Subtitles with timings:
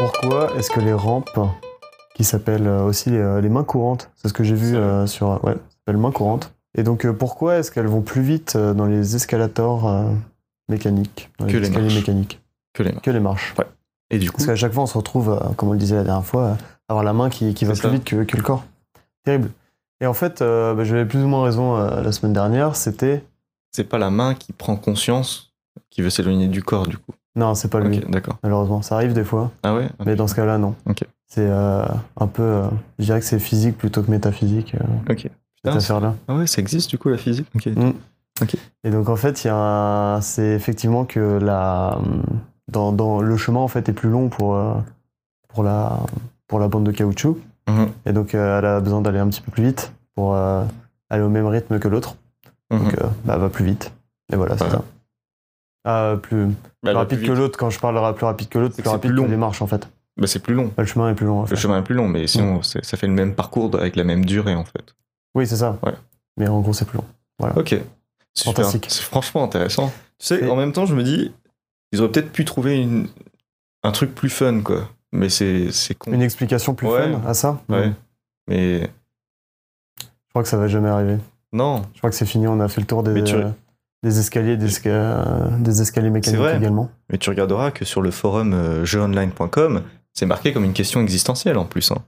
[0.00, 1.38] Pourquoi est-ce que les rampes,
[2.14, 5.06] qui s'appellent euh, aussi les, euh, les mains courantes, c'est ce que j'ai vu euh,
[5.06, 5.42] sur.
[5.44, 6.52] Ouais, ça s'appelle mains courantes.
[6.74, 10.10] Et donc, euh, pourquoi est-ce qu'elles vont plus vite euh, dans les escalators
[10.70, 11.96] mécaniques, dans Que les escaliers marches.
[11.96, 12.40] mécaniques,
[12.72, 13.00] Que les mains.
[13.02, 13.54] que les marches
[14.10, 15.96] Et du coup, Parce qu'à chaque fois, on se retrouve, euh, comme on le disait
[15.96, 16.54] la dernière fois, euh,
[16.88, 17.94] avoir la main qui, qui va C'est plus ça.
[17.94, 18.64] vite que, que le corps.
[19.24, 19.50] Terrible.
[20.00, 23.22] Et en fait, euh, bah, j'avais plus ou moins raison euh, la semaine dernière, c'était.
[23.70, 25.52] c'est pas la main qui prend conscience,
[25.90, 27.12] qui veut s'éloigner du corps, du coup.
[27.36, 28.38] Non, c'est pas lui, Ok, d'accord.
[28.42, 28.82] malheureusement.
[28.82, 30.74] Ça arrive des fois, Ah ouais mais dans ce cas-là, non.
[30.86, 31.04] Ok.
[31.28, 31.84] C'est euh,
[32.18, 32.42] un peu.
[32.42, 32.66] euh,
[32.98, 35.28] je dirais que c'est physique plutôt que métaphysique, euh, Ok.
[35.64, 36.14] cette affaire-là.
[36.26, 37.46] Ah ouais, ça existe du coup la physique?
[37.54, 37.66] Ok.
[37.66, 37.90] Mm.
[38.84, 41.98] Et donc, en fait, il y a un- c'est effectivement que la.
[42.72, 44.72] Dans, dans- le chemin, en fait, est plus long pour, euh,
[45.48, 45.98] pour, la,
[46.48, 47.36] pour la bande de caoutchouc.
[47.68, 47.88] Mhm.
[48.06, 51.46] Et donc, elle a besoin d'aller un petit peu plus vite pour aller au même
[51.46, 52.16] rythme que l'autre.
[52.72, 52.78] Mhm.
[52.80, 53.92] Donc, bah, elle va plus vite.
[54.32, 54.78] Et voilà, c'est Voilà.
[54.78, 54.84] ça.
[55.84, 57.58] Ah, plus, plus Bah, va rapide plus que l'autre.
[57.58, 59.28] Quand je parle plus rapide que l'autre, C'est plus que rapide plus que long.
[59.30, 59.88] les marches, en fait.
[60.16, 60.66] Bah, c'est plus long.
[60.76, 61.54] Bah, le chemin est plus long, en fait.
[61.54, 64.24] Le chemin est plus long, mais sinon, ça fait le même parcours avec la même
[64.24, 64.94] durée, en fait.
[65.34, 65.78] Oui, c'est ça.
[65.82, 65.94] Ouais.
[66.36, 67.04] Mais en gros, c'est plus long.
[67.56, 67.68] Ok.
[68.34, 68.54] Super.
[68.54, 68.86] Fantastique.
[68.88, 69.92] C'est franchement intéressant.
[70.18, 71.32] Tu sais, en même temps, je me dis,
[71.92, 73.08] ils auraient peut-être pu trouver une...
[73.82, 74.88] un truc plus fun, quoi.
[75.12, 76.12] Mais c'est con.
[76.12, 77.12] Une explication plus Ouais.
[77.12, 77.60] fun à ça?
[77.68, 77.90] Ouais.
[78.48, 78.82] Mais
[80.00, 81.16] Je crois que ça va jamais arriver.
[81.52, 82.46] non, Je crois que c'est fini.
[82.46, 83.48] On a fait le tour des, Mais tu- euh,
[84.02, 86.56] des escaliers, des, esca- euh, des escaliers mécaniques vrai.
[86.56, 86.90] également.
[87.10, 89.82] mais tu regarderas que sur le forum euh, jeuonline.com,
[90.14, 91.90] c'est marqué comme une question existentielle en plus.
[91.92, 91.98] hein.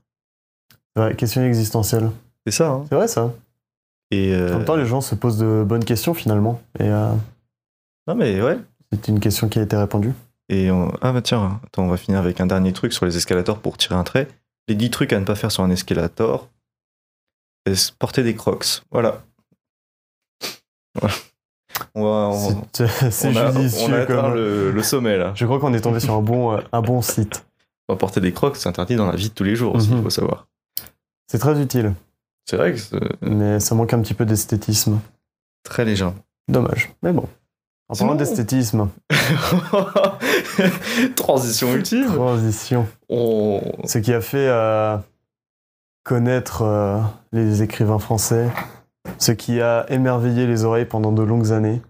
[0.97, 2.11] Ouais, question existentielle.
[2.47, 2.69] C'est ça.
[2.71, 2.85] hein.
[2.89, 3.33] C'est vrai, ça.
[4.11, 6.61] Et En euh, même temps, les gens se posent de bonnes questions, finalement.
[6.79, 7.13] Et euh,
[8.07, 8.59] non mais ouais.
[8.93, 10.13] c'est une question qui a été répondue.
[10.49, 13.17] Et on- ah bah tiens, attends, on va finir avec un dernier truc sur les
[13.17, 14.29] escalators pour tirer un trait.
[14.69, 16.49] Les 10 trucs à ne pas faire sur un escalator.
[17.67, 18.83] Es- Porter des crocs.
[18.91, 19.23] Voilà.
[21.01, 21.15] Voilà.
[21.95, 22.37] On va.
[22.37, 24.35] On, C'est on a, on judicieux a atteint comme...
[24.35, 25.33] le, le sommet là.
[25.35, 27.45] Je crois qu'on est tombé sur un bon, euh, un bon site.
[27.99, 30.03] Porter des crocs, c'est interdit dans la vie de tous les jours aussi, il Mhm.
[30.05, 30.47] faut savoir.
[31.31, 31.93] C'est très utile,
[32.47, 34.99] C'est vrai que c'est mais ça manque un petit peu d'esthétisme.
[35.65, 36.09] très léger.
[36.49, 36.91] Dommage.
[37.03, 37.27] Mais bon.
[37.89, 38.89] En parlant d'esthétisme,
[41.17, 42.07] Transition ultime.
[42.07, 42.87] transition.
[43.09, 43.61] On...
[43.85, 44.97] Ce qui a fait euh,
[46.05, 47.01] connaître euh,
[47.33, 48.49] les écrivains français,
[49.19, 51.83] ce qui a émerveillé les oreilles pendant de longues années.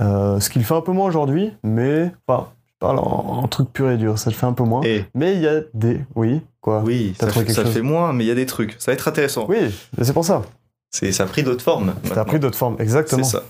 [0.00, 3.72] Euh, ce qu'il fait un peu moins aujourd'hui, mais enfin, je parle en, en truc
[3.72, 4.82] pur et dur, ça le fait un peu moins.
[4.82, 6.00] Et Mais il y a des.
[6.16, 6.82] Oui, quoi?
[6.82, 8.74] Oui, ça, fait, ça fait moins, mais il y a des trucs.
[8.78, 9.46] Ça va être intéressant.
[9.48, 10.42] Oui, mais c'est pour ça.
[10.90, 11.94] C'est, ça a pris d'autres formes.
[12.04, 13.24] Ça a pris d'autres formes, exactement.
[13.24, 13.44] C'est ça.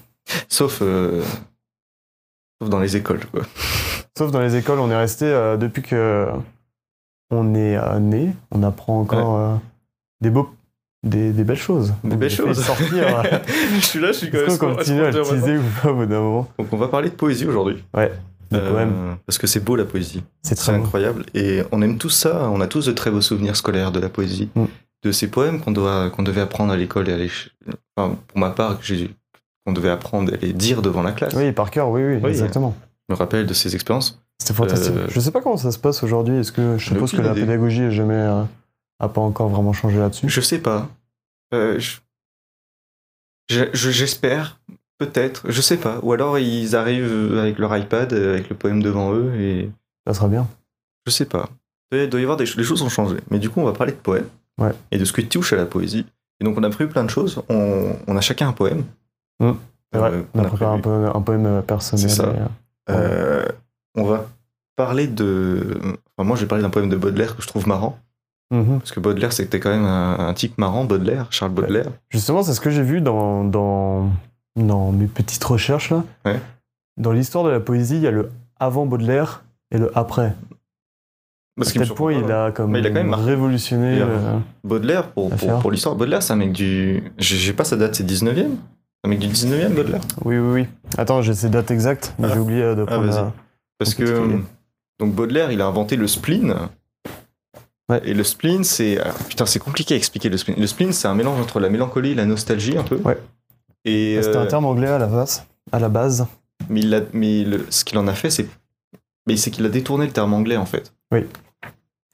[0.48, 1.22] Sauf, euh,
[2.60, 3.24] sauf dans les écoles.
[3.26, 3.42] Quoi.
[4.16, 6.28] Sauf dans les écoles, on est resté euh, depuis que
[7.30, 9.60] on est né, on apprend encore
[10.20, 10.48] des beaux,
[11.04, 11.92] des, des belles choses.
[12.02, 12.62] Des belles choses.
[12.64, 13.22] Sortir.
[13.74, 14.58] je suis là, je suis quand Est-ce même.
[14.58, 16.48] qu'on continue à le teaser ou pas au bout d'un moment?
[16.58, 17.82] Donc on va parler de poésie aujourd'hui.
[18.50, 19.16] Des Euh, poèmes.
[19.26, 20.22] Parce que c'est beau la poésie.
[20.42, 20.84] C'est très beau.
[20.84, 21.24] incroyable.
[21.34, 22.48] Et on aime tous ça.
[22.50, 24.48] On a tous de très beaux souvenirs scolaires de la poésie.
[24.54, 24.64] Mm.
[25.04, 27.50] De ces poèmes qu'on doit, qu'on devait apprendre à l'école et ch-
[27.96, 28.78] Enfin, pour ma part,
[29.66, 31.34] qu'on devait apprendre à les dire devant la classe.
[31.34, 32.30] Oui, par cœur, oui, oui, Oui.
[32.30, 32.74] exactement.
[33.08, 34.20] Je me rappelle de ces expériences.
[34.38, 34.94] C'était fantastique.
[34.96, 36.36] Euh, Je sais pas comment ça se passe aujourd'hui.
[36.38, 38.42] Est-ce que je suppose que la pédagogie est jamais euh,
[39.04, 40.88] a pas encore vraiment changé là-dessus Je sais pas.
[41.52, 41.98] Euh, je-
[43.48, 44.58] je- je- J'espère.
[44.98, 45.50] Peut-être.
[45.50, 45.98] Je sais pas.
[46.02, 49.70] Ou alors ils arrivent avec leur iPad, euh, avec le poème devant eux et.
[50.06, 50.46] Ça sera bien.
[51.06, 51.48] Je sais pas.
[51.92, 52.56] Il doit y avoir des choses.
[52.58, 53.16] Les choses ont changé.
[53.30, 54.28] Mais du coup, on va parler de poèmes.
[54.58, 54.72] Ouais.
[54.90, 56.06] Et de ce qui touche à la poésie.
[56.40, 57.42] Et donc, on a prévu plein de choses.
[57.48, 58.84] On, on a chacun un poème.
[59.40, 59.50] Mm.
[59.92, 60.10] Vrai.
[60.12, 62.08] Euh, on a préparé un, peu, un poème euh, personnel.
[62.08, 62.32] C'est ça.
[62.32, 63.44] et, euh,
[63.96, 64.26] on va
[64.76, 65.76] parler de.
[66.16, 67.98] Enfin, moi, je vais parler d'un poème de Baudelaire que je trouve marrant.
[68.54, 68.78] Mhm.
[68.78, 71.90] Parce que Baudelaire, c'était quand même un, un type marrant, Baudelaire, Charles Baudelaire.
[72.10, 74.10] Justement, c'est ce que j'ai vu dans, dans,
[74.56, 76.04] dans mes petites recherches là.
[76.24, 76.40] Ouais.
[76.96, 80.34] Dans l'histoire de la poésie, il y a le avant Baudelaire et le après.
[81.56, 84.00] Parce à quel point il a comme Mais il a quand même révolutionné.
[84.00, 87.12] A- euh, Baudelaire, pour, pour, l'histoire, Baudelaire, c'est un mec du.
[87.18, 88.48] J'ai pas sa date, c'est 19e
[89.04, 90.00] Un mec du 19e, Baudelaire?
[90.24, 90.66] Oui, oui, oui.
[90.98, 92.34] Attends, j'ai ces dates exactes, mais Ah.
[92.34, 93.06] j'ai oublié de Ah, prendre.
[93.06, 93.14] vas-y.
[93.22, 93.32] la-
[93.78, 94.40] Parce que.
[95.00, 96.54] Donc, Baudelaire, il a inventé le spleen.
[97.90, 98.00] Ouais.
[98.04, 98.98] Et le spleen, c'est.
[98.98, 100.58] alors, putain, c'est compliqué à expliquer le spleen.
[100.58, 102.96] Le spleen, c'est un mélange entre la mélancolie et la nostalgie, un peu.
[103.04, 103.18] Ouais.
[103.84, 104.18] Et.
[104.22, 105.44] C'était un euh, terme anglais à la base.
[105.72, 106.26] À la base.
[106.70, 108.46] Mais, il a- mais le- ce qu'il en a fait, c'est.
[109.26, 110.92] Mais c'est qu'il a détourné le terme anglais, en fait.
[111.12, 111.26] Oui.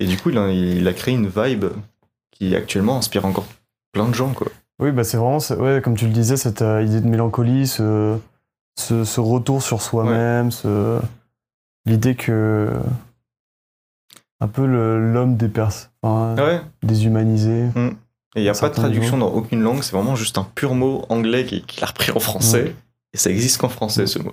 [0.01, 1.67] Et du coup, il a, il a créé une vibe
[2.33, 3.47] qui actuellement inspire encore
[3.93, 4.49] plein de gens, quoi.
[4.81, 8.17] Oui, bah c'est vraiment, ouais, comme tu le disais, cette euh, idée de mélancolie, ce,
[8.79, 10.99] ce, ce retour sur soi-même, ce,
[11.85, 12.71] l'idée que
[14.41, 16.61] un peu l'homme des pers- enfin, Ah ouais.
[16.83, 17.67] déshumanisé.
[18.37, 20.75] Et il n'y a pas de traduction dans aucune langue, c'est vraiment juste un pur
[20.75, 22.75] mot anglais qui- qu'il a repris en français.
[23.13, 24.07] Et ça existe qu'en français, Mm.
[24.07, 24.33] ce mot.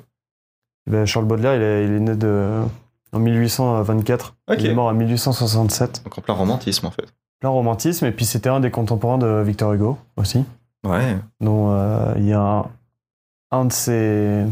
[0.90, 2.62] Ben, Charles Baudelaire, il est, il est né de,
[3.12, 4.36] en 1824.
[4.50, 4.58] Ok.
[4.60, 6.04] Il est mort en 1867.
[6.06, 7.06] Donc en plein romantisme en fait.
[7.40, 10.46] Plein romantisme, et puis c'était un des contemporains de Victor Hugo aussi,
[10.86, 11.18] Ouais.
[11.42, 12.66] dont euh, il y a un,
[13.52, 14.44] un de ses,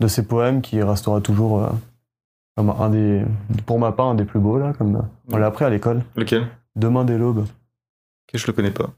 [0.00, 1.68] de ses poèmes qui restera toujours euh,
[2.56, 3.22] un des,
[3.66, 5.00] pour ma part, un des plus beaux, là, comme euh,
[5.32, 6.02] on l'a appris à l'école.
[6.16, 6.46] Lequel?
[6.74, 7.44] Demain dès l'aube.
[8.28, 8.90] Que je le connais pas.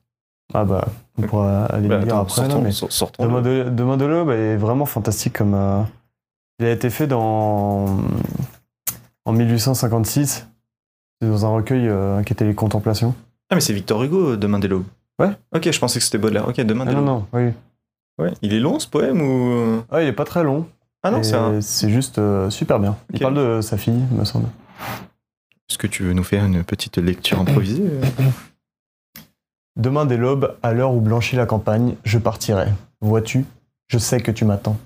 [0.54, 0.86] Ah bah,
[1.18, 3.66] on pourra aller Bah, le lire attends, après, là, sortons, mais sor- sortons Demain de,
[3.68, 5.54] Demain de l'aube est vraiment fantastique comme.
[5.54, 5.82] euh,
[6.58, 7.98] il a été fait dans.
[9.24, 10.48] En 1856.
[11.20, 13.14] C'est dans un recueil euh, qui était Les Contemplations.
[13.50, 14.84] Ah mais c'est Victor Hugo, euh, Demain des l'aube.
[15.18, 15.30] Ouais.
[15.54, 16.48] Ok, je pensais que c'était Baudelaire.
[16.48, 17.08] Ok, Demain Ah des non, l'aube.
[17.08, 17.52] non, oui.
[18.18, 18.32] Ouais.
[18.42, 20.66] Il est long ce poème ou Ah, il est pas très long.
[21.02, 21.60] Ah non, c'est un.
[21.60, 22.96] C'est juste euh, super bien.
[23.12, 24.48] Il parle de sa fille, me semble.
[25.70, 28.02] Est-ce que tu veux nous faire une petite lecture improvisée euh
[29.76, 32.66] Demain dès l'aube, à l'heure où blanchit la campagne, je partirai.
[33.00, 33.44] Vois-tu,
[33.86, 34.76] je sais que tu m'attends.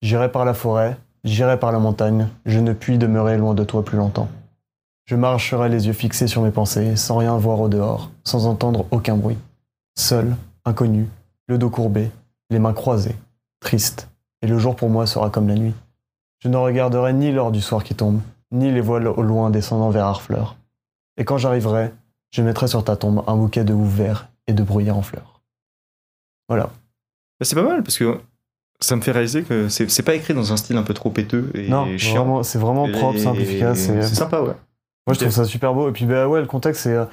[0.00, 3.84] J'irai par la forêt, j'irai par la montagne, je ne puis demeurer loin de toi
[3.84, 4.28] plus longtemps.
[5.04, 8.86] Je marcherai les yeux fixés sur mes pensées, sans rien voir au dehors, sans entendre
[8.90, 9.38] aucun bruit.
[9.96, 11.08] Seul, inconnu,
[11.46, 12.10] le dos courbé,
[12.50, 13.16] les mains croisées,
[13.60, 14.08] triste,
[14.42, 15.74] et le jour pour moi sera comme la nuit.
[16.40, 19.90] Je ne regarderai ni l'or du soir qui tombe, ni les voiles au loin descendant
[19.90, 20.56] vers Harfleur.
[21.16, 21.92] Et quand j'arriverai,
[22.30, 25.40] je mettrai sur ta tombe un bouquet de houves verts et de bruyères en fleurs.
[26.48, 26.64] Voilà.
[26.64, 28.18] Bah, C'est pas mal parce que
[28.80, 31.50] ça me fait réaliser que c'est pas écrit dans un style un peu trop péteux
[31.54, 32.42] et non, chiant.
[32.42, 33.78] c'est vraiment propre, simple, efficace.
[33.78, 34.54] C'est sympa, ouais.
[35.06, 35.88] Moi, je trouve ça super beau.
[35.88, 37.04] Et puis, bah ouais, le contexte, c'est, euh,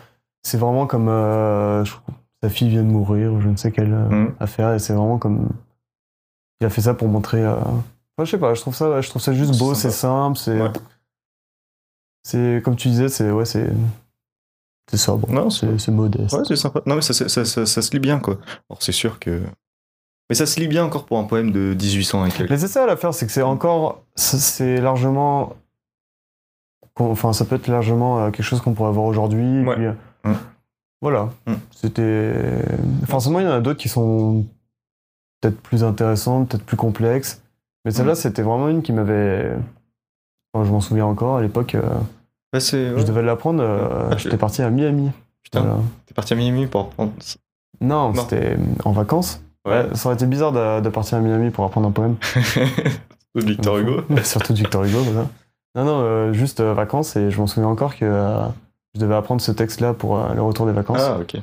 [0.57, 1.93] vraiment comme euh, je
[2.41, 4.33] sa fille vient de mourir, ou je ne sais quelle euh, Mhm.
[4.39, 5.49] affaire, et c'est vraiment comme.
[6.61, 7.41] Il a fait ça pour montrer.
[7.43, 10.37] euh, Enfin, je sais pas, je trouve ça, je trouve ça juste beau, c'est simple,
[10.37, 10.61] c'est.
[10.61, 10.71] Ouais.
[12.23, 13.69] C'est comme tu disais, c'est ouais, c'est
[14.91, 16.33] c'est sobre, Non, c'est modeste.
[16.33, 16.81] Ouais, c'est sympa.
[16.85, 18.37] Non, mais ça, ça, ça, se lit bien, quoi.
[18.69, 19.41] Alors, c'est sûr que.
[20.29, 22.49] Mais ça se lit bien encore pour un poème de 1800 et quelques.
[22.49, 25.55] Mais c'est ça l'affaire, c'est que c'est encore, c'est- largement,
[26.97, 29.61] enfin ça peut être largement euh, quelque chose qu'on pourrait voir aujourd'hui.
[29.61, 29.75] et Ouais.
[29.75, 29.93] puis, euh,
[30.25, 30.33] Mm.
[31.01, 31.53] Voilà, Mm.
[31.71, 32.61] c'était.
[33.07, 34.45] Forcément, il y en a d'autres qui sont
[35.41, 37.41] peut-être plus intéressantes, peut-être plus complexes.
[37.85, 38.15] Mais celle-là, Mm.
[38.15, 39.51] c'était vraiment une qui m'avait.
[40.53, 41.75] Enfin, je m'en souviens encore à l'époque.
[41.75, 41.81] euh,
[42.51, 42.59] Bah.
[42.59, 43.61] Je devais l'apprendre.
[43.63, 45.11] euh, Ah, J'étais parti à Miami.
[45.43, 45.77] Putain, Voilà.
[46.05, 47.11] t'es parti à Miami pour apprendre.
[47.81, 48.21] Non, Non.
[48.21, 49.41] c'était en vacances.
[49.65, 49.83] Ouais.
[49.83, 52.15] Ouais, ça aurait été bizarre de, de partir à Miami pour apprendre un poème.
[53.35, 54.01] de Victor Hugo.
[54.23, 55.27] Surtout de Victor Hugo, voilà.
[55.75, 58.05] Non, non, euh, juste euh, vacances, et je m'en souviens encore que
[58.95, 61.01] je devais apprendre ce texte-là pour le retour des vacances.
[61.01, 61.37] Ah, ok.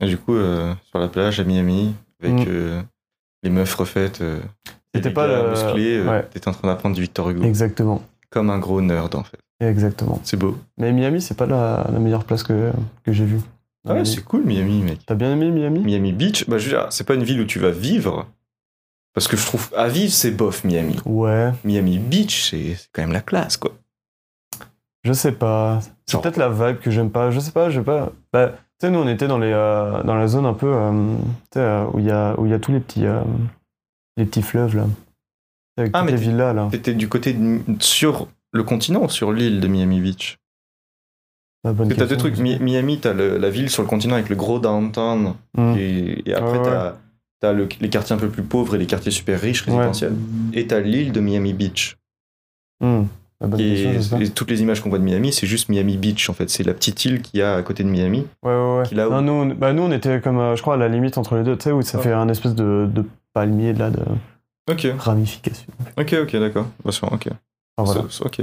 [0.00, 2.44] Et du coup, euh, sur la plage à Miami, avec Mm.
[2.48, 2.82] euh,
[3.42, 4.40] les meufs refaites, euh,
[4.94, 6.26] C'était pas le- ouais.
[6.30, 7.42] t'étais en train d'apprendre du Victor Hugo.
[7.44, 9.38] Exactement, Comme un gros nerd, en fait.
[9.60, 10.20] exactement.
[10.24, 10.58] C'est beau.
[10.78, 12.72] Mais Miami, c'est pas la, la meilleure place que,
[13.04, 13.40] que j'ai vue.
[13.86, 15.00] Ah ouais, c'est cool, Miami, mec.
[15.06, 15.80] T'as bien aimé Miami?
[15.80, 18.26] Miami Beach, bah, je veux dire, c'est pas une ville où tu vas vivre.
[19.12, 20.96] Parce que je trouve, à vivre, c'est bof, Miami.
[21.04, 23.72] Ouais, Miami Beach, c'est quand même la classe, quoi.
[25.04, 25.80] je sais pas.
[26.06, 27.30] C'est peut-être la vibe que j'aime pas.
[27.30, 28.10] Je sais pas, je sais pas.
[28.32, 31.16] Bah, tu sais, nous, on était dans, les, euh, dans la zone un peu euh,
[31.56, 33.22] euh, où il y a, où il y a tous les petits, euh,
[34.16, 34.86] les petits fleuves, là.
[35.76, 36.68] Avec Ah, toutes mais les villas, là.
[36.70, 40.36] T'étais du côté de- sur le continent ou sur l'île de Miami Beach?
[41.66, 42.38] Ah, bonne Parce que T'as deux trucs.
[42.38, 45.34] Mi- Miami, t'as la ville sur le continent avec le gros downtown.
[45.56, 45.74] Hmm.
[45.78, 46.64] Et, et après, Ouais, ouais.
[46.64, 46.96] t'as
[47.40, 50.14] t'as le- les quartiers un peu plus pauvres et les quartiers super riches, résidentiels.
[50.52, 51.96] Et t'as l'île de Miami Beach.
[52.80, 53.04] Hmm.
[53.40, 53.98] Bonne Et,
[54.34, 56.48] toutes les images qu'on voit de Miami, c'est juste Miami Beach, en fait.
[56.48, 58.26] C'est la petite île qu'il y a à côté de Miami.
[58.42, 59.04] Ouais, ouais, ouais.
[59.04, 61.36] Où- nous, on- bah, nous, on était comme, euh, je crois, à la limite entre
[61.36, 64.00] les deux, tu sais, où ça fait un espèce de, de palmier, là, de
[64.70, 65.66] Ok, ramification.
[65.98, 66.66] ok, ok, d'accord.
[66.84, 67.28] Bah, ok.
[67.76, 68.00] Voilà.
[68.20, 68.40] Ok.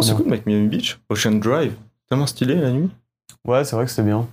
[0.00, 0.98] C'est cool, mec, Miami Beach.
[1.08, 1.74] Ocean Drive.
[2.08, 2.90] Tellement stylé la nuit.
[3.46, 4.26] Ouais, c'est vrai que c'était bien.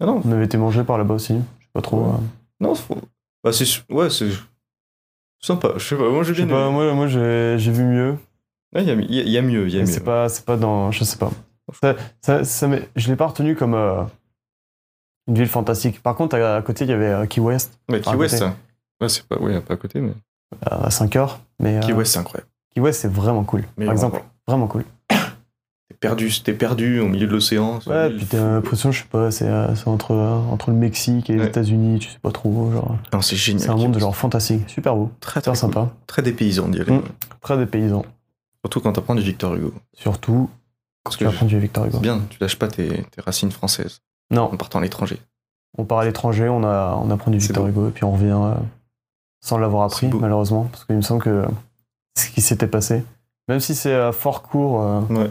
[0.00, 1.34] Ah non, On avait été mangé par là-bas aussi.
[1.34, 2.00] Je sais pas trop.
[2.04, 2.08] Ouais.
[2.14, 2.18] euh,
[2.60, 2.96] non, faut...
[3.44, 3.66] bah, c'est.
[3.90, 4.28] Ouais, c'est.
[5.40, 8.16] Sympa, je sais pas, moi j'ai bien pas, moi, moi j'ai vu mieux.
[8.76, 10.90] Il y, y y a mieux, il y a c'est pas, c'est pas dans.
[10.90, 11.30] Je sais pas.
[11.82, 14.02] Ça, ça, ça je l'ai pas retenu comme euh,
[15.26, 16.02] une ville fantastique.
[16.02, 18.54] Par contre, à, à côté, il y avait euh, Key West, Mais Key West, ça.
[19.00, 20.12] Ouais, c'est pas, ouais, pas à côté, mais.
[20.64, 21.40] à 5 heures.
[21.60, 22.48] Mais Key euh, West, c'est incroyable.
[22.74, 23.64] Key West, c'est vraiment cool.
[23.76, 24.84] Mais Par exemple, vraiment, cool.
[25.08, 27.78] T'es perdu, t'es perdu au milieu de l'océan.
[27.86, 31.32] Ouais, puis t'as l'impression, je sais pas, c'est euh, entre, euh, entre le Mexique et
[31.34, 31.46] les Ouais.
[31.46, 32.70] États-Unis, tu sais pas trop.
[32.70, 33.62] Genre, Non, c'est génial.
[33.62, 35.56] c'est un monde genre fantastique, super beau, très, très cool.
[35.56, 36.92] sympa, Très dépaysant, on dirait.
[36.92, 37.02] Mm.
[37.40, 38.04] très dépaysant.
[38.68, 39.72] Surtout quand t'apprends du Victor Hugo.
[39.94, 40.50] Surtout
[41.02, 42.00] quand Parce tu appris du Victor Hugo.
[42.00, 45.18] bien, tu lâches pas tes, tes racines françaises Non, en partant à l'étranger.
[45.78, 47.66] on part à l'étranger, on, a, on apprend du Victor.
[47.66, 48.54] Hugo, et puis on revient euh,
[49.40, 51.46] sans l'avoir appris, malheureusement, parce qu'il me semble que
[52.18, 53.04] ce qui s'était passé,
[53.48, 55.30] même si c'est euh, fort court, euh, Ouais.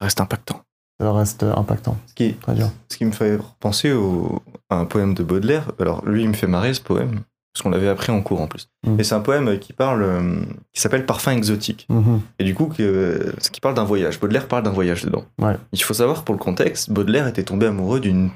[0.00, 0.62] Reste impactant.
[0.98, 2.70] ça reste impactant, Ce qui, très dur.
[2.90, 4.40] ce qui me fait penser au,
[4.70, 5.70] à un poème de Baudelaire.
[5.78, 7.20] Alors, lui, il me fait marrer ce poème.
[7.54, 8.68] Parce qu'on l'avait appris en cours en plus.
[8.84, 8.98] Mm.
[8.98, 10.40] Et c'est un poème qui parle, euh,
[10.72, 11.86] qui s'appelle Parfum exotique.
[11.88, 12.20] Mhm.
[12.40, 14.18] Et du coup, que, ce qui parle d'un voyage.
[14.18, 15.24] Baudelaire parle d'un voyage dedans.
[15.38, 15.56] Ouais.
[15.72, 18.30] Il faut savoir pour le contexte, Baudelaire était tombé amoureux d'une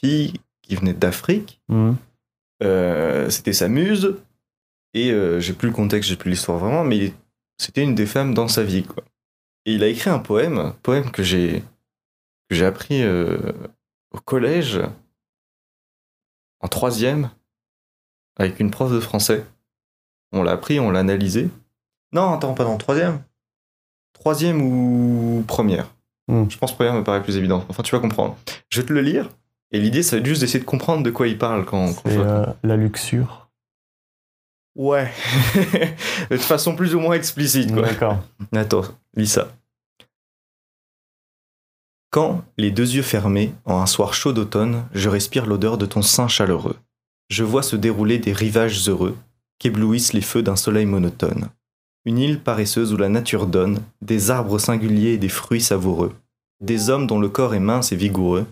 [0.00, 1.60] fille qui venait d'Afrique.
[1.68, 1.96] Mhm.
[2.64, 4.16] Euh, c'était sa muse.
[4.92, 7.12] Et euh, j'ai plus le contexte, j'ai plus l'histoire vraiment, mais
[7.58, 8.82] c'était une des femmes dans sa vie.
[8.82, 9.04] Quoi.
[9.66, 11.62] Et il a écrit un poème, poème que j'ai
[12.48, 13.38] que j'ai appris euh,
[14.10, 14.80] au collège
[16.60, 17.30] en troisième
[18.36, 19.44] avec une prof de français.
[20.32, 21.48] On l'a appris, on l'a analysé.
[22.12, 23.22] Non, attends, pas dans troisième.
[24.12, 25.94] Troisième ou première.
[26.28, 26.44] Hmm.
[26.48, 27.64] Je pense première me paraît plus évident.
[27.68, 28.36] Enfin, tu vas comprendre.
[28.70, 29.28] Je vais te le lire.
[29.72, 32.10] Et l'idée, ça va être juste d'essayer de comprendre de quoi il parle quand, quand
[32.10, 33.48] je euh, la luxure.
[34.76, 35.12] Ouais.
[36.30, 37.82] de façon plus ou moins explicite, quoi.
[37.82, 38.18] D'accord.
[38.52, 39.48] Attends, lis ça.
[42.10, 46.02] Quand, les deux yeux fermés, en un soir chaud d'automne, je respire l'odeur de ton
[46.02, 46.76] sein chaleureux,
[47.28, 49.16] je vois se dérouler des rivages heureux
[49.58, 51.48] qu'éblouissent les feux d'un soleil monotone.
[52.04, 56.14] Une île paresseuse où la nature donne des arbres singuliers et des fruits savoureux,
[56.60, 58.46] des hommes dont le corps est mince et vigoureux,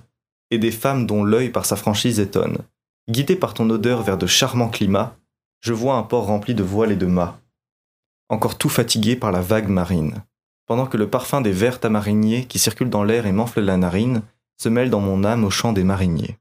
[0.50, 2.58] et des femmes dont l'œil par sa franchise étonne.
[3.10, 5.16] Guidé par ton odeur vers de charmants climats,
[5.60, 7.38] je vois un port rempli de voiles et de mâts,
[8.28, 10.22] encore tout fatigué par la vague marine,
[10.66, 14.22] pendant que le parfum des verts tamariniers qui circulent dans l'air et m'enfle la narine
[14.56, 16.38] se mêle dans mon âme au chant des mariniers.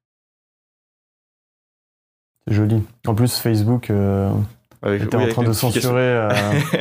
[2.47, 2.81] C'est joli.
[3.07, 4.31] En plus, Facebook euh,
[4.81, 6.29] Avec, était oui, en train de censurer euh,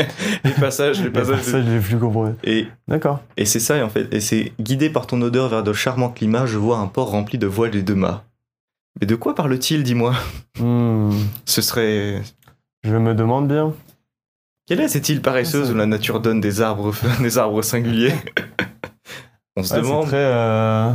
[0.45, 1.37] les passages, les les passages.
[1.37, 2.33] passages les plus compris.
[2.45, 3.21] Et, D'accord.
[3.37, 4.13] et c'est ça, en fait.
[4.15, 7.37] Et c'est guidé par ton odeur vers de charmants climats, je vois un port rempli
[7.39, 8.25] de voiles et de mâts.
[9.01, 10.15] Mais de quoi parle-t-il, dis-moi?
[10.59, 11.11] Hmm.
[11.45, 12.23] Ce serait.
[12.83, 13.73] Je me demande bien.
[14.67, 18.15] Quelle est cette île paresseuse ça- où la nature donne des arbres, des arbres singuliers?
[19.57, 20.07] On se Ouais, c'est demande.
[20.07, 20.91] très, euh,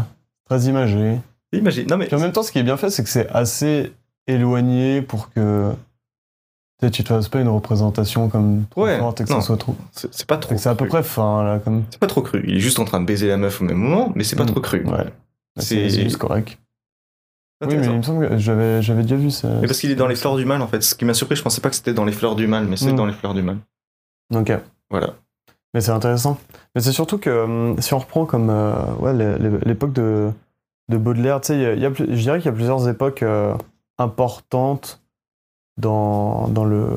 [0.50, 1.20] très imagé.
[1.54, 1.88] Imagine.
[1.90, 2.08] Non mais.
[2.08, 3.92] Puis en même temps, ce qui est bien fait, c'est que c'est assez
[4.27, 5.72] éloigné pour que
[6.82, 9.39] tu tu te fasses pas une représentation comme trop Ouais, forte et que non.
[9.41, 9.75] ça soit trop.
[9.91, 10.55] C'est pas trop.
[10.58, 11.84] C'est à peu près fin, là, comme.
[11.89, 12.44] C'est pas trop cru.
[12.48, 14.44] Il est juste en train de baiser la meuf au même moment, mais c'est pas
[14.44, 14.48] Mm.
[14.48, 14.84] trop cru.
[14.86, 15.05] Ouais.
[15.58, 16.58] C'est- C'est juste correct.
[17.65, 19.48] Oui, mais il me semble que j'avais déjà vu ça.
[19.62, 20.82] Mais parce qu'il est dans les fleurs du mal en fait.
[20.84, 22.75] Ce qui m'a surpris, je pensais pas que c'était dans les fleurs du mal, mais
[22.75, 22.98] c'est Mm.
[22.98, 23.58] dans les fleurs du mal.
[24.34, 24.51] Ok.
[24.91, 25.13] Voilà.
[25.74, 26.38] Mais c'est intéressant.
[26.75, 30.29] Mais c'est surtout que hum, si on reprend comme euh, ouais, l'é- l'é- l'époque de,
[30.89, 33.53] de Baudelaire, tu sais, je dirais qu'il y a plusieurs époques euh,
[33.98, 35.02] importantes
[35.78, 36.90] dans, dans, le,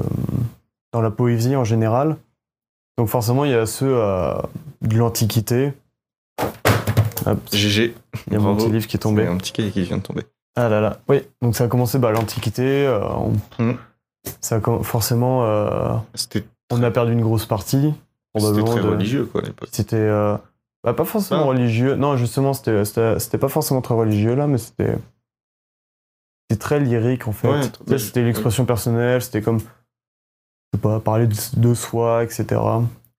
[0.93, 2.17] dans la poésie en général.
[2.97, 4.35] Donc forcément, il y a ceux euh,
[4.83, 5.73] de l'Antiquité.
[7.53, 7.95] GG.
[8.27, 8.65] Il y a mon Bravo.
[8.65, 9.27] petit livre qui est tombé.
[9.27, 10.23] un petit cahier qui vient de tomber.
[10.57, 10.99] Ah là là.
[11.09, 12.87] Oui, donc ça a commencé bah, l'Antiquité.
[12.87, 13.01] euh,
[13.59, 13.77] on- Mm.
[14.41, 15.95] ça a com- forcément, euh,
[16.71, 17.95] on a perdu une grosse partie.
[18.39, 19.69] c'était très de- religieux quoi à l'époque.
[19.73, 20.09] C'était
[20.85, 21.47] bah, pas forcément Ah.
[21.47, 21.97] religieux.
[21.97, 24.97] Non, justement, c'était pas forcément très religieux là, mais c'était
[26.51, 27.49] c'était très lyrique en fait.
[27.89, 29.65] Ouais, c'était l'expression personnelle, c'était comme je
[30.75, 32.61] sais pas parler de, de soi, etc.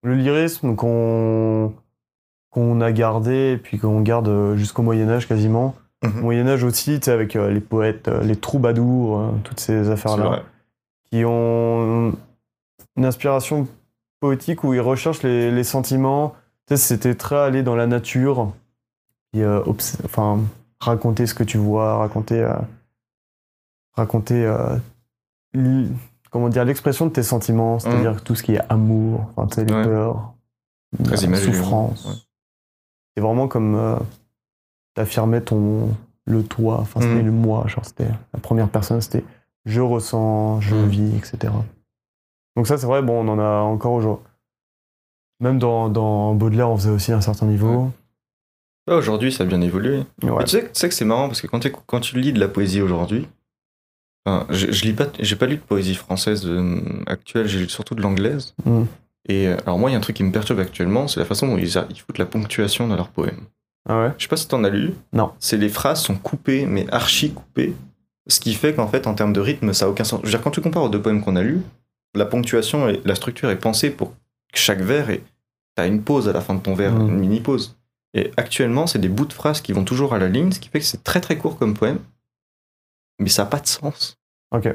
[0.03, 1.73] Le lyrisme qu'on
[2.51, 5.75] qu'on a gardé et puis qu'on garde euh, jusqu'au Moyen Âge quasiment.
[6.03, 9.83] Au Moyen Âge aussi, tu sais, avec euh, les poètes, euh, les troubadours, toutes ces
[9.83, 10.43] C'est affaires là vrai.
[11.11, 12.13] qui ont
[12.95, 13.67] une inspiration
[14.19, 16.35] poétique où ils recherchent les, les sentiments.
[16.67, 18.51] Tu sais, c'était très aller dans la nature,
[19.33, 19.61] et, euh,
[20.05, 20.39] enfin,
[20.79, 22.53] raconter ce que tu vois, raconter, euh,
[23.93, 24.77] raconter, euh,
[25.53, 25.89] l-
[26.31, 29.65] comment dire, l'expression de tes sentiments, c'est-à-dire tout ce qui est amour, enfin, tu sais,
[29.65, 29.83] les Ouais.
[29.83, 30.33] peurs,
[30.99, 32.05] la souffrance.
[32.05, 32.13] ouais.
[33.15, 33.95] C'est vraiment comme euh,
[34.95, 35.89] t'affirmais ton
[36.25, 37.25] le toi, enfin c'était Mhm.
[37.25, 39.23] le moi, genre c'était la première personne, c'était
[39.65, 40.87] je ressens, je Mhm.
[40.87, 41.51] vis, etc.
[42.55, 44.25] Donc ça c'est vrai, bon, on en a encore aujourd'hui.
[45.41, 47.91] Même dans, dans Baudelaire, on faisait aussi un certain niveau.
[48.87, 50.03] Ouais, Aujourd'hui, ça a bien évolué.
[50.23, 50.43] Ouais.
[50.43, 52.39] Tu, sais, tu sais que c'est marrant parce que quand tu, quand tu lis de
[52.39, 53.27] la poésie aujourd'hui,
[54.29, 57.69] enfin, je, je lis pas, j'ai pas lu de poésie française euh, actuelle, j'ai lu
[57.69, 58.53] surtout de l'anglaise.
[58.65, 58.87] Mhm.
[59.27, 61.25] Et euh, alors moi, il y a un truc qui me perturbe actuellement, c'est la
[61.25, 63.41] façon dont ils, a- ils foutent la ponctuation dans leurs poèmes.
[63.87, 64.11] Ah ouais?
[64.17, 64.93] Je sais pas si t'en as lu.
[65.13, 65.31] Non.
[65.39, 67.73] C'est les phrases sont coupées, mais archi coupées.
[68.27, 70.19] Ce qui fait qu'en fait, en termes de rythme, ça a aucun sens.
[70.21, 71.61] Je veux dire, quand tu compares aux deux poèmes qu'on a lus,
[72.15, 74.15] la ponctuation et la structure est pensée pour que
[74.59, 75.23] chaque vers et
[75.75, 77.07] t'as une pause à la fin de ton vers, Mhm.
[77.09, 77.75] une mini pause.
[78.13, 80.69] Et actuellement, c'est des bouts de phrases qui vont toujours à la ligne, ce qui
[80.69, 81.99] fait que c'est très très court comme poème,
[83.19, 84.17] mais ça n'a pas de sens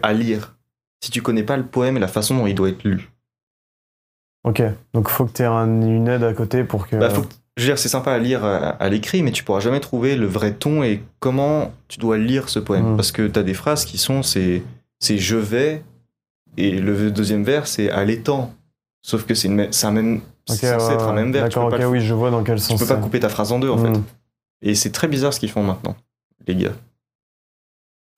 [0.02, 0.54] À lire
[1.02, 3.10] si tu connais pas le poème et la façon dont il doit être lu.
[4.44, 4.62] ok.
[4.94, 6.96] Donc faut que tu aies une aide à côté pour que.
[6.96, 9.44] Bah, faut que- je veux dire, c'est sympa à lire à, à l'écrit, mais tu
[9.44, 12.92] pourras jamais trouver le vrai ton et comment tu dois lire ce poème.
[12.94, 12.96] Mm.
[12.96, 14.62] Parce que tu as des phrases qui sont c'est
[14.98, 15.82] c'est je vais
[16.56, 18.52] et le deuxième vers c'est à l'étang.
[19.02, 21.48] Sauf que c'est une, c'est un même Ok, c'est censé ouais, être un même vers.
[21.48, 22.80] Tu D'accord, ok, le- oui, je vois dans quel tu sens.
[22.80, 23.90] peux pas couper ta phrase en deux en fait.
[23.90, 24.02] Mm.
[24.62, 25.94] Et c'est très bizarre ce qu'ils font maintenant,
[26.46, 26.72] les gars.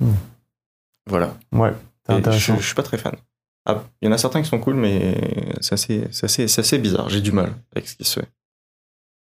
[0.01, 0.11] Mm.
[1.07, 1.37] Voilà.
[1.53, 1.73] Ouais.
[2.09, 3.15] C'est je, je suis pas très fan.
[3.65, 6.61] Ah, Il y en a certains qui sont cool, mais c'est assez, c'est assez, c'est
[6.61, 7.09] assez bizarre.
[7.09, 8.29] J'ai du mal avec ce qui se fait.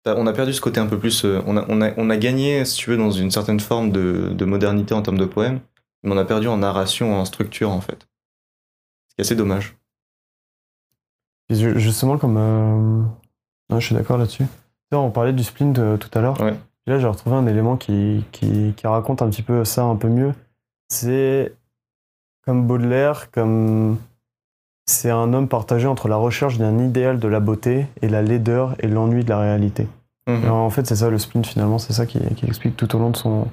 [0.05, 1.25] On a perdu ce côté un peu plus.
[1.25, 3.91] euh, On a, on a, on a gagné, si tu veux, dans une certaine forme
[3.91, 5.59] de, de modernité en termes de poèmes,
[6.03, 8.07] mais on a perdu en narration, en structure, en fait.
[9.09, 9.75] Ce qui est assez dommage.
[11.49, 12.37] Justement, comme.
[12.37, 13.01] euh,
[13.73, 14.45] ouais, je suis d'accord là-dessus.
[14.91, 16.39] On parlait du splint euh, tout à l'heure.
[16.41, 16.55] Ouais.
[16.87, 20.07] Là, j'ai retrouvé un élément qui, qui, qui raconte un petit peu ça un peu
[20.07, 20.33] mieux.
[20.87, 21.53] C'est
[22.49, 23.97] comme Baudelaire, comme.
[24.87, 28.73] C'est un homme partagé entre la recherche d'un idéal de la beauté et la laideur
[28.79, 29.87] et l'ennui de la réalité.
[30.27, 30.49] Mhm.
[30.49, 33.11] En fait, c'est ça le splint finalement, c'est ça qui, qui explique tout au long
[33.11, 33.47] de son,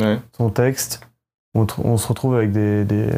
[0.00, 0.18] Ouais.
[0.34, 1.06] son texte.
[1.54, 2.86] On, se retrouve avec des.
[2.86, 3.10] des-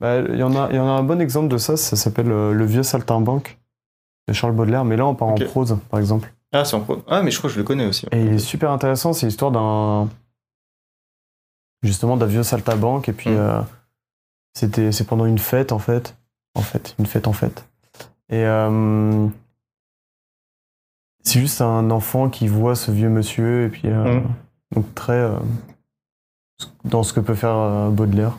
[0.00, 1.94] Bah, Il y, en a- il y en a un bon exemple de ça, ça
[1.94, 3.56] s'appelle euh, Le vieux saltimbanque
[4.26, 6.32] de Charles Baudelaire, mais là on part en prose par exemple.
[6.52, 6.96] Ah, c'est en pro.
[7.06, 8.06] Ah, mais je crois que je le connais aussi.
[8.10, 10.08] Et il est super intéressant, c'est l'histoire d'un.
[11.82, 13.36] Justement d'un vieux saltimbanque, et puis Mm.
[13.38, 13.60] euh,
[14.54, 16.16] c'était c'est pendant une fête en fait.
[16.54, 17.64] En fait, une fête en fait.
[18.30, 18.44] Et.
[18.44, 19.26] euh,
[21.22, 23.88] c'est juste un enfant qui voit ce vieux monsieur, et puis.
[23.88, 24.28] euh, Mm.
[24.76, 25.12] Donc très.
[25.12, 25.36] euh,
[26.84, 28.38] dans ce que peut faire euh, Baudelaire.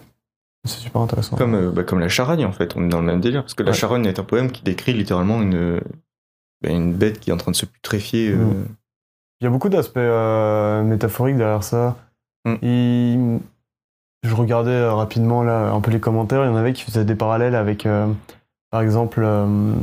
[0.65, 1.35] C'est super intéressant.
[1.37, 2.75] Comme, euh, bah, comme la charogne, en fait.
[2.75, 3.41] On est dans le même délire.
[3.43, 3.77] Parce que la Ouais.
[3.77, 5.79] charogne est un poème qui décrit littéralement une,
[6.61, 8.31] bah, une bête qui est en train de se putréfier.
[8.31, 8.65] euh, Mm.
[9.41, 11.97] Il y a beaucoup d'aspects euh, métaphoriques derrière ça.
[12.45, 12.55] Mm.
[12.61, 13.39] Il-
[14.25, 16.43] Je regardais euh, rapidement là un peu les commentaires.
[16.43, 18.11] Il y en avait qui faisaient des parallèles avec, euh,
[18.71, 19.75] par exemple, euh,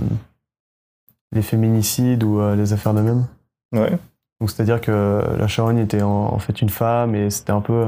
[1.31, 3.27] les féminicides ou les affaires de même.
[3.73, 3.93] Ouais.
[4.41, 7.87] Donc c'est-à-dire que la charogne était en, en fait une femme et c'était un peu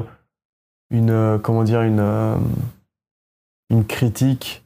[0.90, 2.38] une comment dire une
[3.68, 4.64] une critique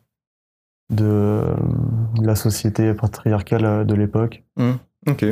[0.90, 1.42] de
[2.22, 4.44] la société patriarcale de l'époque.
[5.08, 5.24] Ok.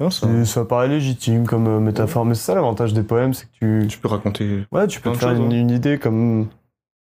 [0.00, 3.82] Non, ça, paraît légitime comme euh, métaphore, mais c'est ça l'avantage des poèmes, c'est que
[3.82, 4.66] tu tu peux raconter.
[4.72, 6.48] ouais tu peux te faire choses, une, idée comme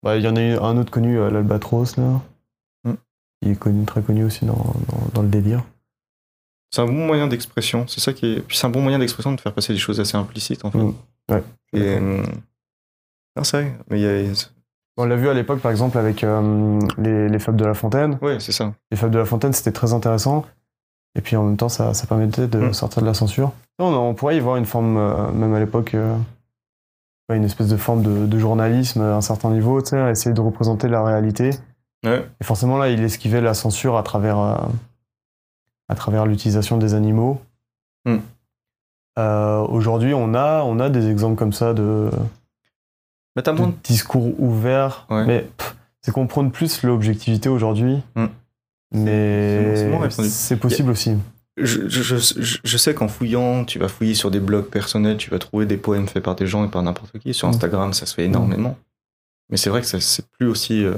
[0.03, 2.21] bah, il y en a un autre connu euh, l'albatros là.
[2.85, 2.95] Mm.
[3.43, 5.63] Il est connu très connu aussi dans, dans, dans le délire.
[6.71, 7.87] C'est un bon moyen d'expression.
[7.87, 8.41] C'est ça qui est.
[8.41, 10.79] Puis c'est un bon moyen d'expression de faire passer des choses assez implicites, en fait.
[10.79, 10.95] Mm.
[11.31, 11.43] Ouais.
[11.73, 11.81] Et.
[11.81, 12.23] euh,
[13.37, 13.79] Non, c'est vrai.
[13.91, 14.49] Mais il y a.
[15.01, 18.19] On l'a vu à l'époque par exemple avec euh, les, les fables de La Fontaine.
[18.21, 18.75] Ouais, c'est ça.
[18.91, 20.45] Les fables de La Fontaine c'était très intéressant.
[21.15, 22.73] Et puis en même temps ça, ça permettait de Mm.
[22.73, 23.53] sortir de la censure.
[23.79, 26.17] On, on pourrait y voir une forme, euh, même à l'époque, euh,
[27.31, 30.41] une espèce de forme de, de journalisme à un certain niveau, tu sais, essayer de
[30.41, 31.51] représenter la réalité.
[32.05, 32.27] Ouais.
[32.41, 34.57] Et forcément, là, il esquivait la censure à travers, euh,
[35.89, 37.41] à travers l'utilisation des animaux.
[38.05, 38.19] Hmm.
[39.69, 42.09] Aujourd'hui, on a, on a des exemples comme ça de,
[43.49, 43.73] moins.
[43.83, 45.07] discours ouverts.
[45.11, 45.27] Ouais.
[45.27, 45.51] Mais
[46.03, 48.01] c'est qu'on prône plus l'objectivité aujourd'hui.
[48.15, 48.27] Hmm.
[48.93, 51.13] Mais c'est possible aussi.
[51.61, 52.17] Je, je,
[52.65, 55.77] je, sais qu'en fouillant, tu vas fouiller sur des blogs personnels, tu vas trouver des
[55.77, 57.35] poèmes faits par des gens et par n'importe qui.
[57.35, 57.51] Sur Mm.
[57.51, 58.79] Instagram, ça se fait énormément.
[59.51, 60.85] Mais c'est vrai que ça- c'est plus aussi.
[60.85, 60.95] euh,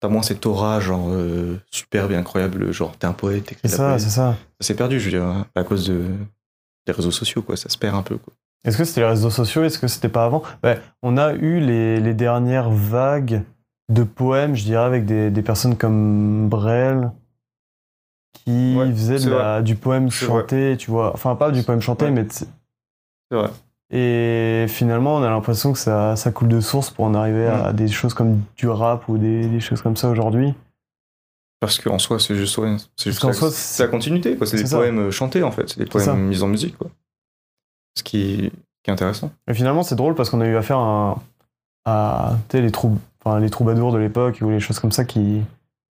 [0.00, 3.98] T'as moins cette aura, genre euh, superbe et incroyable, genre t'es un poète, C'est ça,
[3.98, 4.34] c'est ça.
[4.58, 6.02] Ça s'est perdu, je veux dire, à cause de,
[6.86, 7.54] des réseaux sociaux, quoi.
[7.58, 8.32] Ça se perd un peu, quoi.
[8.64, 9.62] Est-ce que c'était les réseaux sociaux?
[9.62, 10.42] Est-ce que c'était pas avant?
[10.64, 13.42] Ouais, On a eu les, les dernières vagues
[13.90, 17.10] de poèmes, je dirais, avec des, des personnes comme Brel
[18.44, 21.12] qui Ouais, faisaient de c'est la- du poème chanté, tu vois.
[21.12, 22.10] Enfin, pas du poème chanté, Ouais.
[22.10, 22.26] mais.
[22.30, 22.46] C'est
[23.32, 23.50] vrai.
[23.92, 27.72] Et finalement, on a l'impression que ça, ça coule de source pour en arriver à
[27.72, 30.54] des choses comme du rap ou des, des choses comme ça aujourd'hui.
[31.58, 32.58] Parce qu'en soi, c'est juste,
[33.02, 34.46] juste la, soi, c'est la continuité, quoi.
[34.46, 34.76] C'est des ça.
[34.78, 35.68] poèmes chantés, en fait.
[35.68, 36.12] C'est des ça.
[36.12, 36.88] poèmes mis en musique, quoi.
[37.98, 39.32] Ce qui, qui est intéressant.
[39.48, 41.18] Et finalement, c'est drôle parce qu'on a eu affaire à,
[41.84, 45.42] à les, troub- enfin, les troubadours de l'époque ou les choses comme ça qui.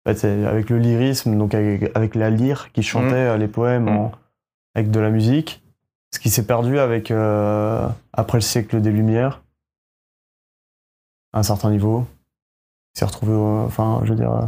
[0.05, 4.13] bah, avec le lyrisme, donc avec, avec la lyre qui chantait euh, les poèmes en-
[4.75, 5.63] avec de la musique.
[6.15, 7.11] Ce qui s'est perdu avec.
[7.11, 9.43] euh, après le siècle des Lumières,
[11.33, 12.07] à un certain niveau.
[12.95, 13.33] S'est retrouvé.
[13.35, 14.33] au- Enfin, je veux dire.
[14.33, 14.47] euh,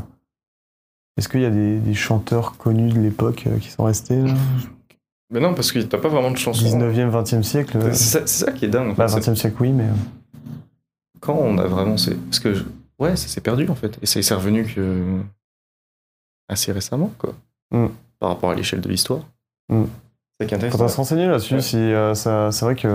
[1.16, 4.32] Est-ce qu'il y a des, des chanteurs connus de l'époque euh, qui sont restés là?
[5.32, 6.64] Mais non, parce que t'as pas vraiment de chansons.
[6.78, 8.90] 19e, 20e siècle euh, C'est ça, qui est dingue.
[8.90, 9.20] en Bah, fait.
[9.20, 9.84] C'est 20e siècle, oui, mais.
[11.20, 11.96] Quand on a vraiment.
[11.96, 12.64] c'est- Parce que, je-
[12.98, 13.98] ouais, ça s'est perdu, en fait.
[14.02, 15.20] Et c'est revenu que.
[16.48, 17.34] assez récemment, quoi.
[17.70, 17.86] Mm.
[18.18, 19.20] Par rapport à l'échelle de l'histoire.
[19.68, 19.84] Mm.
[20.40, 20.78] C'est qui intéressant.
[20.78, 21.60] Faudra se renseigner là-dessus, Ouais.
[21.62, 22.88] si euh, ça, c'est vrai que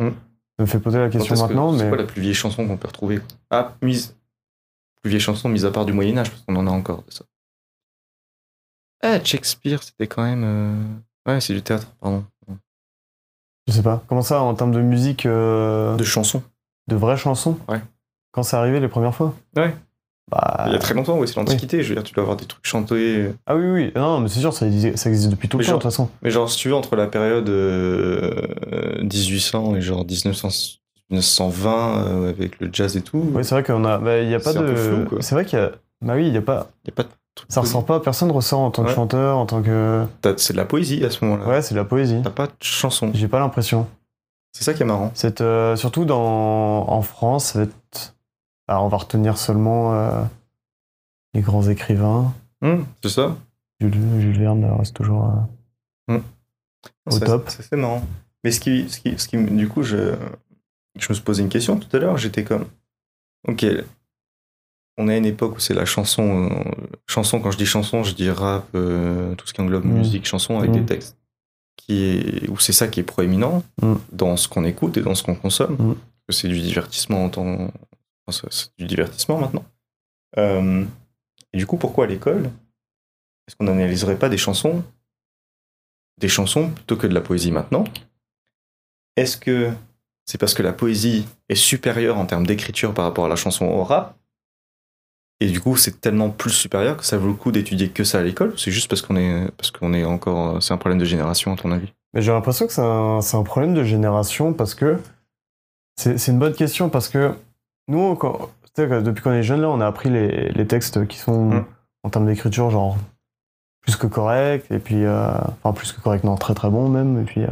[0.00, 0.10] Mm.
[0.10, 2.34] ça me fait poser la question est-ce que- maintenant, C'est mais quoi la plus vieille
[2.34, 4.16] chanson qu'on peut retrouver Ah, mise.
[5.02, 7.24] Plus vieille chanson, mise à part du Moyen-Âge, parce qu'on en a encore de ça.
[9.02, 10.42] Ah, Shakespeare, c'était quand même.
[10.44, 12.24] euh, Ouais, c'est du théâtre, pardon.
[13.68, 14.02] je sais pas.
[14.08, 16.04] Comment ça, en termes de musique, euh, De
[16.88, 16.96] de...
[16.96, 17.80] vraies chansons Ouais.
[18.32, 19.74] Quand c'est arrivé les premières fois Ouais.
[20.30, 21.82] Bah, Il y a très longtemps, oui, c'est l'Antiquité.
[21.84, 23.30] Je veux dire, tu dois avoir des trucs chantés.
[23.46, 25.70] Ah oui, oui, non, mais c'est sûr, ça, existe- ça existe depuis tout le temps,
[25.72, 26.08] de toute façon.
[26.22, 30.48] Mais genre, si tu veux, entre la période euh, 1800 et genre 1900,
[31.10, 33.24] 1920 euh, avec le jazz et tout.
[33.34, 33.98] Oui, c'est vrai qu'on a.
[33.98, 34.74] bah, Il y a pas de.
[35.20, 35.70] C'est vrai qu'il y a.
[36.02, 36.68] Bah oui, il y a pas.
[36.86, 37.08] Y a pas de
[37.48, 38.00] Ça ressort pas.
[38.00, 38.94] Personne ressort en tant que Ouais.
[38.94, 40.04] chanteur, en tant que.
[40.36, 41.46] C'est de la poésie à ce moment-là.
[41.48, 42.20] Ouais, c'est de la poésie.
[42.24, 43.10] T'as pas de chanson.
[43.14, 43.86] J'ai pas l'impression.
[44.56, 45.10] C'est ça qui est marrant.
[45.14, 48.14] C'est euh, surtout dans en France, ça va être.
[48.68, 50.22] Alors, on va retenir seulement euh,
[51.34, 52.32] les grands écrivains.
[52.62, 53.36] Hum, c'est ça.
[53.80, 55.30] Jules, Jules Verne reste toujours.
[56.10, 56.18] euh,
[57.06, 57.50] Au C'est- top.
[57.50, 58.02] C'est marrant.
[58.44, 60.14] Mais ce qui, ce qui, ce qui, du coup, je,
[60.98, 62.16] je me suis posé une question tout à l'heure.
[62.16, 62.64] J'étais comme,
[63.48, 63.66] ok,
[64.96, 66.48] on est à une époque où c'est la chanson.
[66.50, 66.70] euh,
[67.06, 69.92] chanson, quand je dis chanson, je dis rap, euh, tout ce qui englobe Mm.
[69.98, 71.16] musique, chanson avec des textes.
[71.86, 73.94] Qui est, où c'est ça qui est proéminent Mm.
[74.12, 75.76] dans ce qu'on écoute et dans ce qu'on consomme.
[75.78, 75.94] Mm.
[76.30, 77.70] C'est du divertissement en temps.
[78.28, 79.64] c'est du divertissement maintenant.
[80.38, 80.84] Euh,
[81.52, 82.50] et du coup, pourquoi à l'école
[83.46, 84.82] Est-ce qu'on n'analyserait pas des chansons
[86.18, 87.84] des chansons plutôt que de la poésie maintenant?
[89.16, 89.70] Est-ce que
[90.24, 93.66] c'est parce que la poésie est supérieure en termes d'écriture par rapport à la chanson
[93.66, 94.16] au rap
[95.40, 98.20] Et du coup, c'est tellement plus supérieur que ça vaut le coup d'étudier que ça
[98.20, 100.62] à l'école ou C'est juste parce qu'on est, parce qu'on est encore.
[100.62, 101.92] C'est un problème de génération, à ton avis?
[102.14, 104.98] Mais j'ai l'impression que c'est un, problème de génération parce que
[105.96, 107.34] c'est une bonne question parce que
[107.88, 111.50] nous, quand, depuis qu'on est jeune là, on a appris les, les textes qui sont
[111.50, 111.64] Mm.
[112.04, 112.96] en termes d'écriture genre
[113.82, 115.30] plus que corrects et puis euh,
[115.62, 117.50] enfin plus que corrects, non très très bons même et puis euh,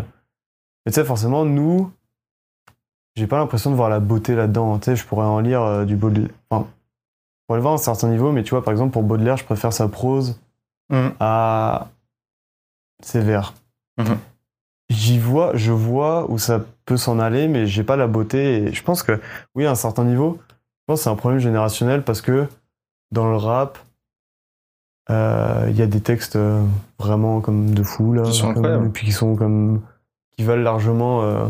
[0.85, 1.91] mais tu sais forcément nous
[3.17, 4.79] j'ai pas l'impression de voir la beauté là-dedans.
[4.79, 6.31] Tu sais, je pourrais en lire euh, du Baudelaire.
[6.51, 6.67] Enfin,
[7.47, 9.45] pourrais le voir à un certain niveau, mais tu vois, par exemple, pour Baudelaire, je
[9.45, 10.39] préfère sa prose
[11.21, 11.89] à
[13.03, 13.55] ses vers.
[13.99, 14.19] Mhm.
[14.91, 18.65] J'y vois, je vois où ça peut s'en aller, mais j'ai pas la beauté.
[18.65, 19.19] Et je pense que,
[19.55, 22.47] oui, à un certain niveau, je pense que c'est un problème générationnel parce que
[23.11, 23.79] dans le rap,
[25.11, 26.63] euh, il y a des textes euh,
[26.99, 29.83] vraiment comme de fou là, Qui sont comme- et puis qui sont comme
[30.37, 31.47] qui valent largement euh,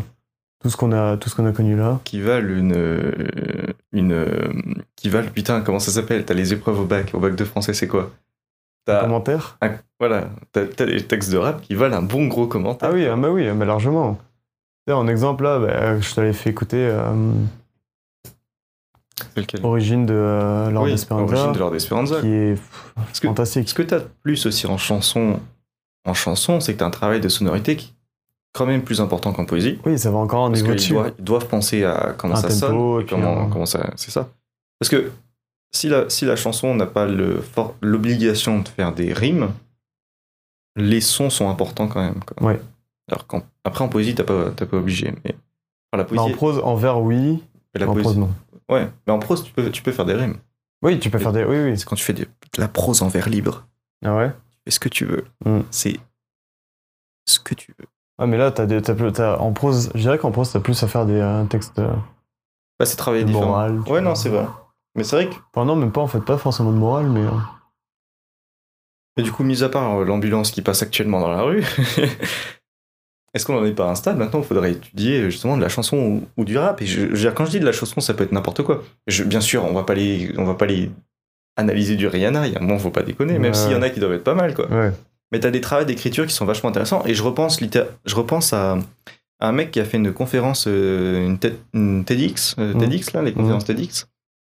[0.60, 2.00] tout ce qu'on a, tout ce qu'on a connu là.
[2.04, 2.72] Qui valent une.
[2.74, 3.12] euh,
[3.94, 4.52] une euh,
[4.96, 5.30] qui valent.
[5.34, 6.24] Putain, comment ça s'appelle?
[6.26, 7.10] T'as les épreuves au bac.
[7.14, 8.10] Au bac de français, c'est quoi?
[8.86, 9.56] T'as Commentaire?
[9.62, 12.90] un- voilà, t'as des textes de rap qui valent un bon gros commentaire.
[12.90, 14.18] Ah oui, ah bah oui, mais largement.
[14.90, 17.32] En exemple là, bah, je t'avais fait écouter euh,
[19.36, 19.64] lequel?
[19.64, 22.20] Origine de euh, Lord Oui, Esperanza, Origine de Lord Esperanza.
[22.20, 23.64] qui est pff, Parce que-.
[23.66, 25.40] Ce que t'as plus aussi en chanson,
[26.04, 27.94] en chanson, c'est que t'as un travail de sonorité qui
[28.54, 29.78] quand même plus important qu'en poésie.
[29.84, 30.92] Oui, ça va encore Parce niveau dessus.
[30.94, 34.10] doivent, ils doivent penser à comment Un ça tempo, sonne, et comment, comment ça, c'est
[34.10, 34.28] ça.
[34.78, 35.10] Parce que
[35.72, 37.06] si la, si la chanson n'a pas
[37.82, 39.50] l'obligation de faire des rimes,
[40.76, 42.22] les sons sont importants quand même.
[42.24, 42.46] quoi.
[42.48, 42.60] Ouais.
[43.10, 43.26] Alors
[43.64, 45.34] après en poésie, t'as pas, pas obligé, mais
[45.92, 47.42] enfin, la Bah, poésie, en prose, en vers, oui.
[47.74, 48.30] mais la en poésie- prose, non.
[48.70, 50.36] ouais, mais en prose, tu peux, tu peux faire des rimes.
[50.82, 51.44] Oui, tu peux Et- faire des.
[51.44, 51.78] Oui, oui.
[51.78, 52.28] C'est quand tu fais de, de
[52.60, 53.66] la prose en vers libre,
[54.04, 54.30] Ah ouais?
[54.30, 55.24] Tu fais ce que tu veux.
[55.44, 55.60] Mm.
[55.70, 55.96] C'est
[57.26, 57.86] ce que tu veux.
[58.18, 60.86] Ah, mais là, t'as des, t'as en prose, je dirais qu'en prose, t'as plus à
[60.86, 61.92] faire des euh, textes euh,
[62.78, 63.46] Bah, c'est travailler de différent.
[63.46, 63.78] morale.
[63.80, 64.00] Ouais, vois.
[64.00, 64.46] non, c'est vrai.
[64.94, 67.22] Mais c'est vrai que Enfin, non, même pas, en fait, pas forcément de morale, mais.
[67.24, 67.30] euh,
[69.16, 71.62] Et du coup, mis à part euh, l'ambulance qui passe actuellement dans la rue,
[73.34, 75.68] est-ce qu'on n'en est pas à un stade maintenant il faudrait étudier justement de la
[75.68, 76.80] chanson ou, ou du rap?
[76.82, 78.62] Et je, je veux dire, quand je dis de la chanson, ça peut être n'importe
[78.62, 78.82] quoi.
[79.08, 80.90] Je- bien sûr, on va pas les, on va pas les
[81.56, 82.46] analyser du Rihanna.
[82.46, 83.54] Il y a un moment, faut pas déconner, même Ouais.
[83.58, 84.68] s'il y en a qui doivent être pas mal, quoi.
[84.70, 84.92] Ouais.
[85.34, 87.02] Mais t'as des travaux d'écriture qui sont vachement intéressants.
[87.06, 88.78] Et je repense, je repense à,
[89.40, 92.80] à un mec qui a fait une conférence, euh, une, TED- une TEDx, euh, Mhm.
[92.80, 94.06] TEDx là, les conférences TEDx,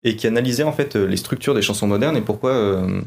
[0.05, 2.51] et qui analysait en fait euh, les structures des chansons modernes et pourquoi.
[2.51, 3.01] euh,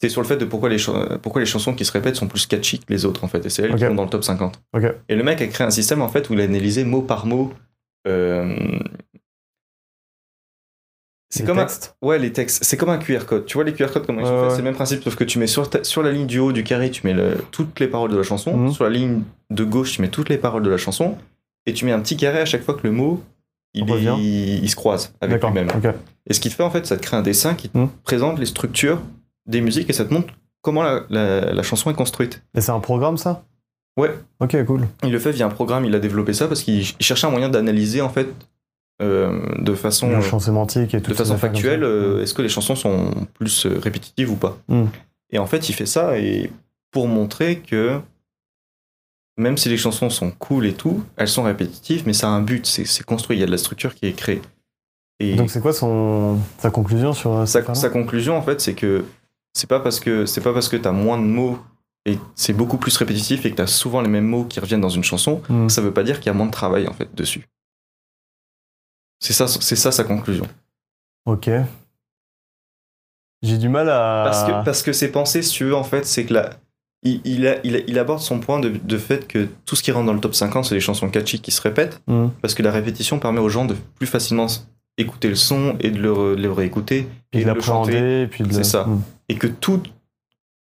[0.00, 2.26] c'est sur le fait de pourquoi les, chan- pourquoi les chansons qui se répètent sont
[2.26, 3.46] plus catchy que les autres en fait.
[3.46, 4.60] Et c'est elles qui sont dans le top 50.
[4.76, 4.82] Ok.
[5.08, 7.24] Et le mec a créé un système en fait où il a analysé mot par
[7.24, 7.52] mot.
[8.08, 8.56] euh,
[11.34, 11.66] c'est comme un.
[12.02, 12.62] Ouais, les textes.
[12.64, 13.46] C'est comme un QR code.
[13.46, 14.50] Tu vois les QR codes comment ils sont faits?
[14.52, 16.52] C'est le même principe, sauf que tu mets sur, ta- sur la ligne du haut
[16.52, 18.56] du carré, tu mets le- toutes les paroles de la chanson.
[18.56, 18.72] Mhm.
[18.72, 21.16] Sur la ligne de gauche, tu mets toutes les paroles de la chanson.
[21.66, 23.22] Et tu mets un petit carré à chaque fois que le mot
[23.74, 25.68] il, est- se croise avec lui-même.
[26.28, 27.88] Et ce qui te fait en fait, ça te crée un dessin qui te Mhm.
[28.04, 29.00] présente les structures
[29.46, 32.42] des musiques et ça te montre comment la, la- la chanson est construite.
[32.54, 33.44] Et c'est un programme, ça?
[33.98, 34.14] Ouais.
[34.40, 34.82] Ok, cool.
[35.02, 37.30] Il le fait via un programme, il a développé ça parce qu'il il cherchait un
[37.30, 38.28] moyen d'analyser en fait
[39.02, 43.66] de façon sémantique et tout de façon factuelle, euh, est-ce que les chansons sont plus
[43.66, 44.84] euh, répétitives ou pas Mm.
[45.30, 46.50] Et en fait, il fait ça et
[46.90, 48.00] pour montrer que
[49.38, 52.42] même si les chansons sont cool et tout, elles sont répétitives, mais ça a un
[52.42, 54.42] but, c'est construit, il y a de la structure qui est créée.
[55.20, 56.38] Et Donc, c'est quoi son...
[56.58, 59.04] sa conclusion sur euh, sa, sa conclusion, en fait, c'est que
[59.54, 61.58] c'est pas parce que c'est pas parce que t'as moins de mots
[62.04, 64.88] et c'est beaucoup plus répétitif et que t'as souvent les mêmes mots qui reviennent dans
[64.88, 65.68] une chanson, Hmm.
[65.68, 67.46] ça veut pas dire qu'il y a moins de travail en fait dessus.
[69.22, 70.46] C'est ça, c'est ça sa conclusion.
[71.26, 71.48] Ok.
[73.42, 74.22] J'ai du mal à.
[74.24, 76.50] Parce que parce que c'est pensé, si tu veux, en fait, c'est que la
[77.04, 80.12] il, il, il aborde son point de, de fait que tout ce qui rentre dans
[80.12, 82.30] le top 50, c'est des chansons catchy qui se répètent, Mhm.
[82.40, 84.46] parce que la répétition permet aux gens de plus facilement
[84.98, 87.60] écouter le son et de le, re- de le réécouter, Puis et de de le
[87.60, 88.26] chanter.
[88.28, 88.84] puis de le- C'est ça.
[88.84, 89.02] Mm.
[89.30, 89.82] Et que tout-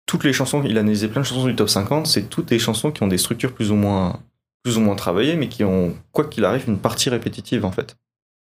[0.04, 2.58] toutes les chansons, il a analysé plein de chansons du top 50, c'est toutes des
[2.58, 4.20] chansons qui ont des structures plus ou moins,
[4.62, 7.96] plus ou moins travaillées, mais qui ont, quoi qu'il arrive, une partie répétitive en fait.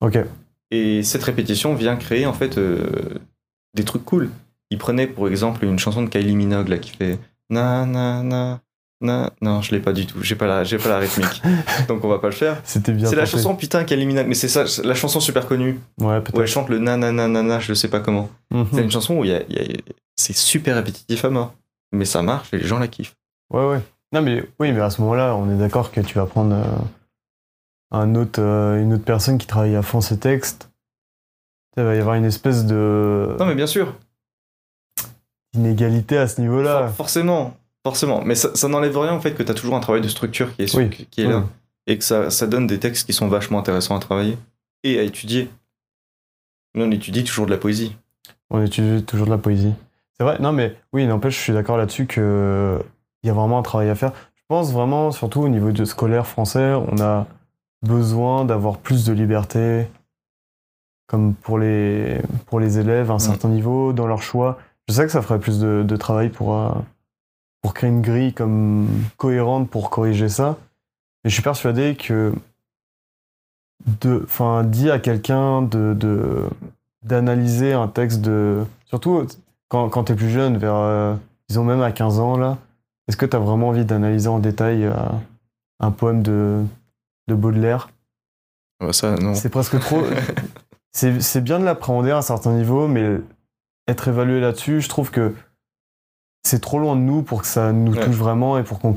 [0.01, 0.17] Ok.
[0.71, 3.19] Et cette répétition vient créer en fait euh,
[3.75, 4.29] des trucs cool.
[4.71, 8.59] Il prenait pour exemple une chanson de Kylie Minogue là qui fait na na na
[9.01, 11.41] na non je l'ai pas du tout j'ai pas la j'ai pas la rythmique
[11.87, 12.59] donc on va pas le faire.
[12.63, 15.79] C'était bien C'est la chanson putain Kylie Minogue mais c'est ça la chanson super connue
[15.99, 16.45] Ouais, où elle peut-être.
[16.47, 18.29] chante le na na na na na je sais pas comment.
[18.51, 18.67] Mhm.
[18.73, 19.77] C'est une chanson où il y a, y a-
[20.15, 21.53] c'est super répétitif à mort
[21.91, 23.15] mais ça marche et les gens la kiffent.
[23.53, 23.81] Ouais, ouais.
[24.13, 26.63] Non, mais oui, mais à ce moment-là, on est d'accord que tu vas prendre euh,
[27.93, 30.69] un autre, euh, une autre personne qui travaille à fond ses textes.
[31.77, 33.95] Il va y avoir une espèce de Non mais bien sûr
[35.55, 36.87] inégalité à ce niveau-là.
[36.87, 39.79] For- forcément forcément mais ça, ça n'enlève rien au fait que tu as toujours un
[39.79, 40.89] travail de structure qui est, Oui.
[40.89, 41.39] qui est là.
[41.39, 41.43] Oui.
[41.87, 44.37] et que ça, ça donne des textes qui sont vachement intéressants à travailler
[44.83, 45.49] et à étudier.
[46.75, 47.95] Nous, on étudie toujours de la poésie.
[48.49, 49.73] On étudie toujours de la poésie.
[50.17, 52.23] C'est vrai, non, mais oui, n'empêche, je suis d'accord là-dessus qu'il
[53.23, 54.11] y a vraiment un travail à faire.
[54.35, 57.27] Je pense vraiment, surtout au niveau de scolaire français, on a
[57.83, 59.87] besoin d'avoir plus de liberté,
[61.07, 63.19] comme pour les, pour les élèves à un Mm.
[63.19, 64.57] certain niveau, dans leur choix.
[64.87, 66.69] Je sais que ça ferait plus de, de travail pour, euh,
[67.61, 70.57] pour créer une grille comme cohérente pour corriger ça.
[71.23, 72.33] Mais je suis persuadé que
[74.01, 76.43] de, enfin, dit à quelqu'un de, de,
[77.05, 78.63] d'analyser un texte de.
[78.85, 79.25] Surtout
[79.69, 80.75] quand, quand t'es plus jeune, vers.
[80.75, 81.15] euh,
[81.49, 82.57] disons même à 15 ans, là.
[83.07, 84.93] Est-ce que t'as vraiment envie d'analyser en détail euh,
[85.81, 86.63] un poème de,
[87.27, 87.89] de Baudelaire
[88.81, 89.33] Ah bah ça, non.
[89.35, 90.03] C'est presque trop.
[90.91, 93.17] c'est bien de l'appréhender à un certain niveau, mais
[93.87, 95.33] être évalué là-dessus, je trouve que
[96.45, 98.05] c'est trop loin de nous pour que ça nous Ouais.
[98.05, 98.93] touche vraiment et pour qu'on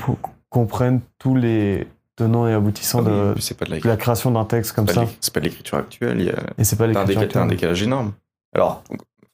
[0.50, 1.86] comprenne tous les
[2.16, 5.04] tenants et aboutissants Ah oui, de, pas la, de la création d'un texte comme ça.
[5.20, 6.20] c'est pas l'écriture actuelle.
[6.20, 7.48] Il y a Et c'est pas l'écriture t'as un actuelle.
[7.48, 8.12] décalage énorme.
[8.54, 8.82] Alors,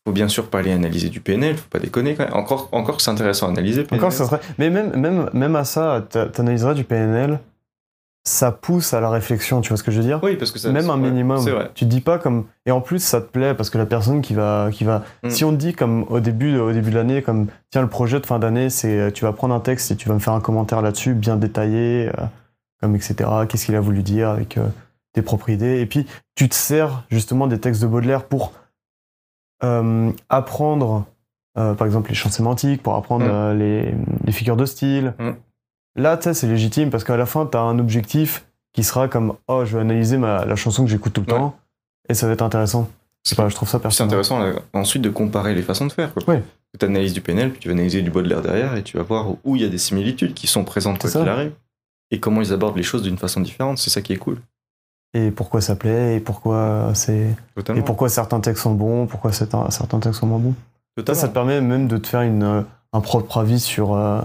[0.06, 2.34] faut bien sûr pas aller analyser du PNL, faut pas déconner quand même.
[2.34, 3.84] Encore, encore que c'est intéressant à analyser.
[3.84, 4.00] PNL.
[4.00, 4.40] Encore que ça serait.
[4.58, 7.38] Mais même, même, même à ça, t'a- t'analyserais du PNL,
[8.24, 10.58] ça pousse à la réflexion, tu vois ce que je veux dire Oui, parce que
[10.60, 10.70] ça.
[10.70, 11.38] Même un minimum.
[11.40, 11.70] Vrai.
[11.74, 12.44] Tu te dis pas comme.
[12.66, 14.68] Et en plus, ça te plaît parce que la personne qui va.
[14.70, 15.02] Qui va...
[15.24, 15.30] Mm.
[15.30, 18.20] Si on te dit comme au début, au début de l'année, comme tiens, le projet
[18.20, 20.34] de fin d'année, c'est euh, tu vas prendre un texte et tu vas me faire
[20.34, 22.24] un commentaire là-dessus, bien détaillé, euh,
[22.80, 23.28] comme etc.
[23.48, 24.68] Qu'est-ce qu'il a voulu dire avec euh,
[25.14, 25.80] tes propres idées?
[25.80, 26.06] Et puis,
[26.36, 28.52] tu te sers justement des textes de Baudelaire pour
[29.64, 31.06] euh, apprendre,
[31.54, 33.58] par exemple, les champs sémantiques, pour apprendre Mm.
[33.58, 35.14] les, les figures de style.
[35.18, 35.30] Mm.
[35.96, 39.08] Là, tu sais, c'est légitime parce qu'à la fin, tu as un objectif qui sera
[39.08, 41.38] comme oh, je vais analyser ma, la chanson que j'écoute tout le Ouais.
[41.38, 41.56] temps
[42.08, 42.88] et ça va être intéressant.
[43.24, 44.06] Je sais pas, je trouve ça Puis C'est pertinent.
[44.20, 46.12] intéressant là, ensuite de comparer les façons de faire.
[46.14, 46.22] Quoi.
[46.26, 46.42] Ouais.
[46.78, 49.26] Tu analyses du PNL, puis tu vas analyser du Baudelaire derrière, et tu vas voir
[49.44, 51.52] où il y a des similitudes qui sont présentes quoi C'est qu'il arrive.
[52.10, 54.38] Et comment ils abordent les choses d'une façon différente, c'est ça qui est cool.
[55.14, 57.36] Et pourquoi ça plaît et pourquoi c'est
[57.76, 60.54] et pourquoi certains textes sont bons, pourquoi certains, certains textes sont moins bons.
[60.54, 61.20] Ça, Totalement.
[61.20, 62.62] ça te permet même de te faire une, euh,
[62.94, 64.20] un propre avis sur, euh,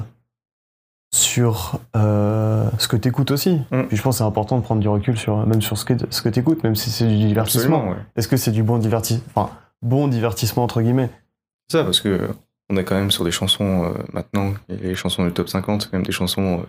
[1.14, 3.62] sur euh, ce que tu écoutes aussi.
[3.72, 3.84] Mm.
[3.88, 5.94] Puis je pense que c'est important de prendre du recul sur, même sur ce que,
[6.10, 7.90] ce que tu écoutes, même si c'est du divertissement.
[7.90, 7.98] Ouais.
[8.16, 11.10] Est-ce que c'est du bon divertissement Enfin, bon divertissement entre guillemets?
[11.70, 12.30] C'est ça, parce que
[12.70, 15.84] on est quand même sur des chansons euh, maintenant, et les chansons du top 50,
[15.84, 16.64] c'est quand même des chansons euh,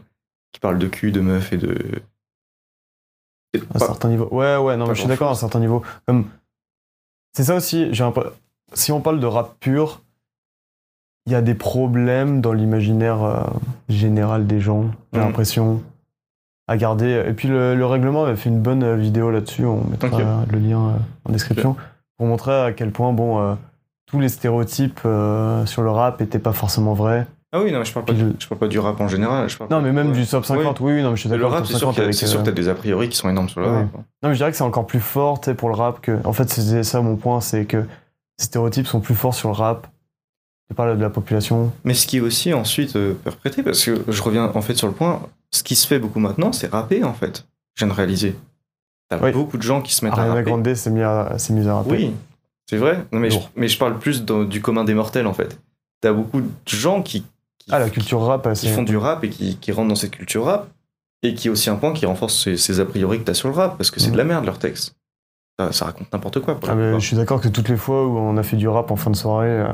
[0.53, 2.01] qui parlent de cul, de meuf et de.
[3.55, 4.29] et À un pas- certain niveau.
[4.31, 5.83] Ouais, ouais, non, mais je suis d'accord à un certain niveau.
[6.07, 6.29] Comme...
[7.33, 8.13] C'est ça aussi, j'ai un
[8.75, 10.03] si on parle de rap pur,
[11.29, 13.43] il y a des problèmes dans l'imaginaire euh,
[13.91, 15.27] général des gens, j'ai Mhm.
[15.27, 15.83] l'impression,
[16.67, 17.23] à garder.
[17.29, 20.19] Et puis le, le règlement avait fait une bonne euh, vidéo là-dessus, on mettra
[20.51, 20.93] le lien euh,
[21.29, 21.77] en description,
[22.17, 23.57] pour montrer à quel point, bon,
[24.07, 25.01] tous les stéréotypes
[25.67, 27.27] sur le rap étaient pas forcément vrais.
[27.53, 29.49] Ah oui, non, mais je parle pas, le- je parle pas du rap en général.
[29.51, 31.37] Je parle Non, mais même du top 50, oui, oui, non, mais je suis Le
[31.37, 31.51] d'accord.
[31.53, 32.75] rap, top c'est sûr 50 qu'il y a- avec, c'est sûr que t'as des a
[32.75, 33.77] priori qui sont énormes sur le Ouais.
[33.79, 33.87] rap.
[33.97, 34.05] hein.
[34.23, 36.19] Non, mais je dirais que c'est encore plus fort pour le rap que.
[36.25, 37.85] En fait, c'est ça mon point, c'est que
[38.39, 39.87] ces stéréotypes sont plus forts sur le rap.
[40.71, 41.73] Je parle de la population.
[41.85, 44.87] Mais ce qui est aussi ensuite euh, perprété, parce que je reviens en fait sur
[44.87, 47.47] le point, ce qui se fait beaucoup maintenant, c'est rapper en fait.
[47.75, 48.37] Je viens de réaliser.
[49.09, 49.33] T'as Oui.
[49.33, 50.51] beaucoup de gens qui se mettent à Ariana rapper.
[50.51, 51.91] Grande s'est mis à, mise à rapper.
[51.91, 52.13] Oui,
[52.69, 53.05] c'est vrai.
[53.13, 55.59] Non, mais, je, mais je parle plus dans- du commun des mortels en fait.
[56.03, 57.23] T'as beaucoup de gens qui,
[57.59, 60.11] qui, Ah, la culture rap, qui font du rap et qui, qui rentrent dans cette
[60.11, 60.69] culture rap,
[61.23, 63.49] et qui est aussi un point qui renforce ces, ces a priori que t'as sur
[63.49, 64.13] le rap, parce que c'est Mhm.
[64.13, 64.95] de la merde leur texte.
[65.59, 66.55] Ça, ça raconte n'importe quoi.
[66.61, 68.69] Pour Ah, mais je suis d'accord que toutes les fois où on a fait du
[68.69, 69.69] rap en fin de soirée, euh,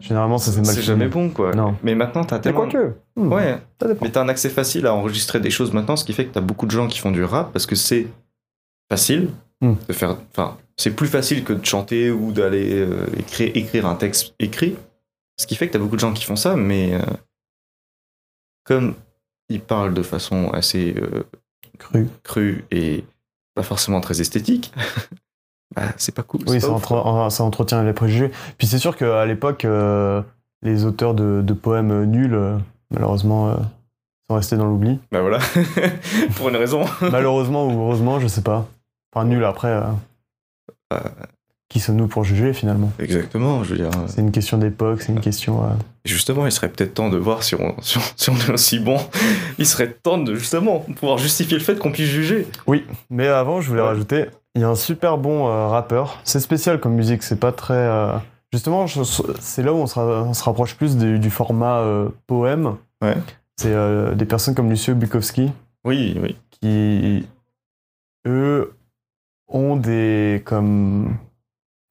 [0.00, 1.52] généralement ça s'est mal c'est jamais bon quoi.
[1.54, 1.76] Non.
[1.82, 2.68] Mais maintenant t'as Mais tellement.
[2.68, 2.94] quoique.
[3.16, 3.58] hmm, Ouais.
[4.00, 6.40] Mais t'as un accès facile à enregistrer des choses maintenant, ce qui fait que t'as
[6.40, 8.06] beaucoup de gens qui font du rap parce que c'est
[8.90, 9.28] facile
[9.60, 9.74] Hmm.
[9.86, 10.16] de faire.
[10.32, 14.74] Enfin, c'est plus facile que de chanter ou d'aller euh, écrire, écrire un texte écrit.
[15.38, 17.00] Ce qui fait que t'as beaucoup de gens qui font ça, mais euh,
[18.64, 18.94] comme
[19.48, 21.22] il parle de façon assez euh,
[21.78, 22.08] Cru.
[22.24, 23.04] crue et
[23.54, 24.72] pas forcément très esthétique,
[25.74, 26.40] bah, c'est pas cool.
[26.46, 27.30] Oui, c'est ça, pas ouf, entre- quoi.
[27.30, 28.30] ça entretient les préjugés.
[28.58, 30.22] Puis c'est sûr qu'à l'époque, euh,
[30.62, 32.56] les auteurs de, de poèmes nuls, euh,
[32.92, 33.54] malheureusement, euh,
[34.30, 34.98] sont restés dans l'oubli.
[35.10, 35.38] Bah voilà,
[36.36, 36.84] pour une raison.
[37.10, 38.66] malheureusement ou heureusement, je sais pas.
[39.14, 39.68] Enfin, nul après.
[39.68, 39.82] euh,
[40.92, 40.98] Euh.
[41.68, 42.92] Qui sommes-nous pour juger finalement?
[42.98, 43.88] Exactement, je veux dire.
[44.06, 45.64] C'est une question d'époque, c'est une question.
[45.64, 45.68] euh,
[46.04, 48.78] Justement, il serait peut-être temps de voir si on, si on, si on est aussi
[48.78, 48.98] bon.
[49.58, 52.46] Il serait temps de justement pouvoir justifier le fait qu'on puisse juger.
[52.66, 53.88] Oui, mais avant, je voulais Ouais.
[53.88, 56.18] rajouter, il y a un super bon euh, rappeur.
[56.24, 57.74] C'est spécial comme musique, c'est pas très.
[57.74, 58.16] euh,
[58.52, 62.10] Justement, c'est là où on se, ra- on se rapproche plus du, du format euh,
[62.26, 62.76] poème.
[63.02, 63.16] Ouais.
[63.56, 65.52] C'est des personnes comme Lucio Bukowski
[65.84, 66.36] Oui, oui.
[66.50, 67.26] qui,
[68.26, 68.74] eux,
[69.48, 70.42] ont des.
[70.44, 71.16] comme.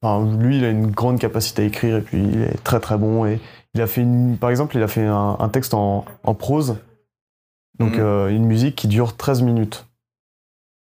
[0.04, 2.98] Enfin, lui, il a une grande capacité à écrire et puis il est très très
[2.98, 3.26] bon.
[3.26, 3.40] Et
[3.74, 6.78] il a fait une, par exemple, il a fait un, un texte en, en prose,
[7.80, 8.30] donc Mhm.
[8.30, 9.88] une musique qui dure 13 minutes.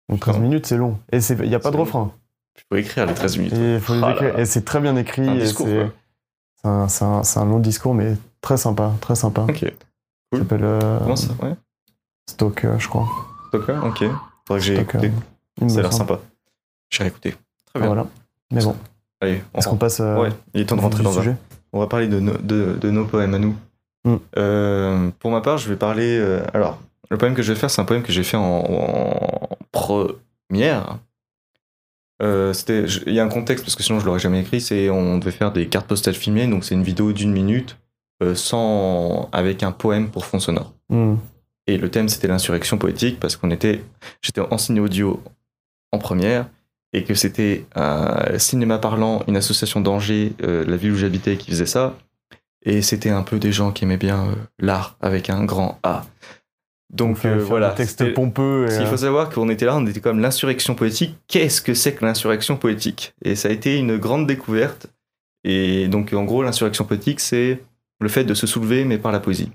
[0.10, 0.98] Donc 13 minutes, c'est long.
[1.12, 1.84] Et il n'y a pas de long.
[1.84, 2.12] refrain.
[2.58, 3.54] Il faut écrire les 13 minutes.
[3.54, 4.34] Et, faut les Ah écrire.
[4.34, 4.40] là.
[4.42, 5.28] Et c'est très bien écrit.
[5.28, 8.92] Un c'est un, c'est un- un long discours, mais très sympa.
[9.02, 9.44] Très sympa.
[9.48, 9.62] Ok.
[10.34, 11.56] Il s'appelle euh, Comment ça Ouais.
[12.30, 13.08] Stock, euh, je crois.
[13.48, 14.04] Stoker Ok.
[14.48, 15.12] Faudrait que j'ai écouté.
[15.62, 16.20] il Ça a l'air sympa.
[16.90, 17.32] J'ai réécouté.
[17.32, 17.40] Très
[17.76, 17.88] Ah, bien.
[17.88, 18.06] Voilà.
[18.52, 18.76] Mais bon,
[19.22, 19.80] Allez, on est-ce qu'on rentre.
[19.80, 21.22] passe euh, Ouais, il est temps de rentrer dans un.
[21.22, 21.36] sujet
[21.72, 23.56] On va parler de, nos- de, de nos poèmes à nous.
[24.06, 24.16] Mm.
[24.38, 26.18] Euh, pour ma part, je vais parler.
[26.20, 28.64] euh, alors, le poème que je vais faire, c'est un poème que j'ai fait en,
[28.68, 31.00] en première.
[32.22, 34.62] Euh, c'était- Il y a un contexte, parce que sinon je l'aurais jamais écrit.
[34.62, 37.78] C'est on devait faire des cartes postales filmées, donc c'est une vidéo d'une minute
[38.22, 40.74] euh, sans, avec un poème pour fond sonore.
[40.90, 41.16] Hmm.
[41.68, 43.84] Et le thème, c'était l'insurrection poétique, parce qu'on était,
[44.22, 45.22] j'étais enseigné audio
[45.92, 46.48] en première,
[46.94, 51.52] et que c'était un cinéma parlant, une association d'Angers, euh, la ville où j'habitais, qui
[51.52, 51.96] faisait ça.
[52.64, 56.04] Et c'était un peu des gens qui aimaient bien l'art avec un grand A.
[56.90, 57.76] Donc euh, faire voilà.
[57.78, 58.68] c'était- pompeux.
[58.70, 61.16] Et, il faut euh, savoir qu'on était là, on était comme l'insurrection poétique.
[61.28, 63.14] Qu'est-ce que c'est que l'insurrection poétique?
[63.24, 64.88] Et ça a été une grande découverte.
[65.44, 67.64] Et donc, en gros, l'insurrection poétique, c'est
[68.02, 69.52] le fait de se soulever, mais par la poésie,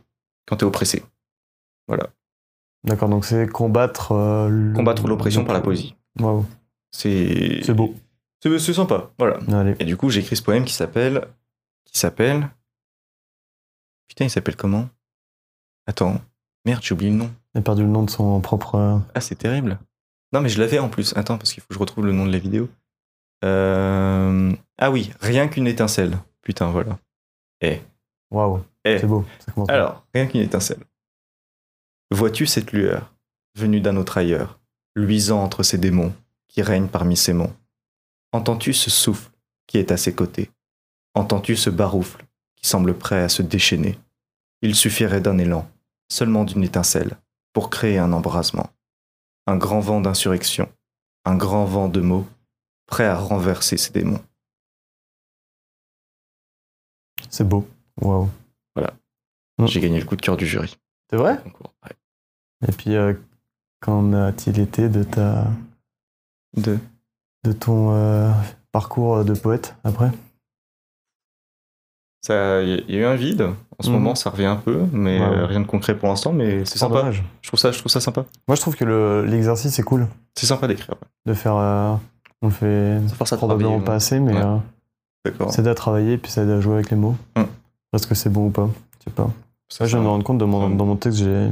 [0.47, 1.03] quand t'es oppressé.
[2.85, 4.13] D'accord, donc c'est combattre.
[4.13, 5.97] euh, Combattre l'oppression par la poésie.
[6.21, 6.45] Waouh,
[6.91, 7.95] C'est c'est beau.
[8.43, 9.39] C'est c'est sympa, voilà.
[9.53, 9.75] Allez.
[9.81, 11.27] Et du coup, j'ai écrit ce poème qui s'appelle.
[11.87, 12.49] Qui s'appelle.
[14.07, 14.89] Putain, il s'appelle comment?
[15.87, 16.21] Attends.
[16.65, 17.31] Merde, j'ai oublié le nom.
[17.55, 18.75] Il a perdu le nom de son propre.
[18.77, 19.79] euh, Ah, c'est terrible.
[20.33, 21.17] Non, mais je l'avais en plus.
[21.17, 22.69] Attends, parce qu'il faut que je retrouve le nom de la vidéo.
[23.45, 26.19] Euh, Ah oui, rien qu'une étincelle.
[26.43, 26.99] Putain, voilà.
[27.61, 27.81] Eh.
[28.31, 28.99] Waouh, Eh.
[28.99, 29.25] c'est beau.
[29.47, 29.53] Ça.
[29.69, 30.81] Alors, rien qu'une étincelle.
[32.11, 33.13] Vois-tu cette lueur,
[33.55, 34.59] venue d'un autre ailleurs,
[34.95, 36.15] luisant entre ces démons
[36.49, 37.55] qui règnent parmi ces monts?
[38.33, 39.31] Entends-tu ce souffle
[39.67, 40.51] qui est à ses côtés?
[41.15, 42.25] Entends-tu ce baroufle
[42.57, 43.99] qui semble prêt à se déchaîner?
[44.63, 45.69] Il suffirait d'un élan,
[46.15, 47.17] seulement d'une étincelle,
[47.53, 48.71] pour créer un embrasement.
[49.47, 50.71] Un grand vent d'insurrection,
[51.25, 52.27] un grand vent de mots,
[52.87, 54.23] prêt à renverser ces démons.
[57.31, 57.67] C'est beau.
[58.01, 58.31] Waouh.
[59.59, 59.67] Mm.
[59.67, 60.77] J'ai gagné le coup de cœur du jury.
[61.11, 61.41] C'est vrai.
[61.85, 62.69] Ouais.
[62.69, 63.15] Et puis, euh,
[63.81, 65.47] qu'en a-t-il été de ta.
[66.57, 66.79] De
[67.45, 68.31] de ton euh,
[68.73, 70.11] parcours de poète après?
[72.29, 73.43] Il y, a- eu un vide.
[73.79, 73.95] En ce Mhm.
[73.97, 76.33] moment, ça revient un peu, mais Ouais, euh, rien de concret pour l'instant.
[76.33, 76.97] Mais c'est sympa.
[76.99, 77.25] dommage.
[77.43, 78.25] Je trouve ça, je trouve ça sympa.
[78.49, 80.91] Moi, je trouve que le- l'exercice est cool C'est sympa d'écrire.
[80.91, 81.09] ouais.
[81.27, 81.57] de faire.
[81.57, 81.95] euh,
[82.43, 84.43] on le fait Ça probablement pas assez, mais Ouais.
[84.43, 84.57] euh,
[85.25, 85.51] D'accord.
[85.53, 87.17] ça aide à travailler et puis ça aide à jouer avec les mots.
[87.37, 87.43] Mm.
[87.95, 88.69] Est-ce que c'est bon ou pas
[89.01, 89.31] Je sais pas.
[89.69, 90.77] Ça, Là, je viens de me rendre compte, dans mon, Mm.
[90.77, 91.49] dans mon texte, j'ai.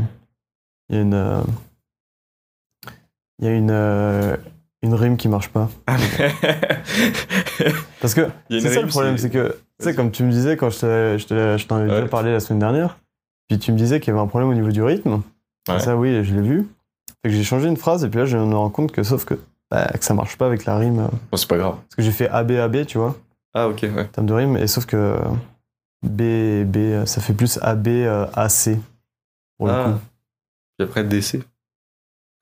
[0.91, 1.15] Il y a une.
[1.15, 1.41] euh,
[3.39, 4.39] Il y a une.
[4.85, 5.71] une rime qui marche pas.
[8.01, 10.71] Parce que c'est ça le problème, c'est- que, tu sais, comme tu me disais quand
[10.71, 10.81] je
[11.67, 12.09] t'en avais déjà Ouais.
[12.09, 12.99] parlé la semaine dernière,
[13.49, 15.23] puis tu me disais qu'il y avait un problème au niveau du rythme.
[15.69, 15.79] Ouais.
[15.81, 16.69] Ça, oui, je l'ai vu.
[17.23, 19.25] Fait que j'ai changé une phrase, et puis là, je me rends compte que, sauf
[19.25, 19.35] que,
[19.71, 21.09] bah, que ça marche pas avec la rime.
[21.31, 21.77] Bon, c'est pas grave.
[21.77, 23.17] Parce que j'ai fait ABAB, tu vois,
[23.55, 24.03] Ah, ok, ouais.
[24.03, 25.17] en termes de rime, et sauf que
[26.05, 28.71] B, B, ça fait plus AB, euh, AC.
[29.59, 29.85] Pour le ah.
[29.85, 29.99] coup.
[30.79, 31.43] Puis après, DC.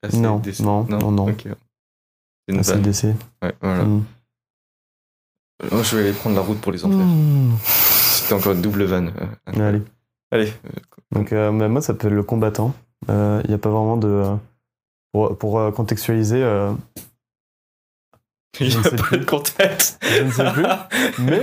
[0.03, 0.61] Ah, c'est Non, DC.
[0.61, 1.27] non, non, non.
[1.29, 1.43] Ok.
[1.45, 2.81] C'est une AC.
[2.81, 3.03] DC.
[3.43, 3.83] Ouais, voilà.
[3.83, 4.03] Mm.
[5.71, 6.97] Moi, je vais aller prendre la route pour les enfers.
[6.97, 7.57] Mm.
[7.63, 9.11] C'était encore une double vanne.
[9.57, 9.81] euh, Allez.
[10.31, 10.47] Allez.
[10.65, 10.69] euh,
[11.11, 12.73] Donc, euh, bah, moi, ça s'appelle le combattant.
[13.09, 14.07] Il n'y a pas vraiment de.
[14.07, 14.35] euh,
[15.11, 16.71] pour pour, euh, contextualiser, euh,
[18.59, 19.17] Il n'y Je a ne sais pas plus.
[19.19, 19.99] de contexte.
[20.03, 20.65] Je ne sais plus,
[21.19, 21.41] mais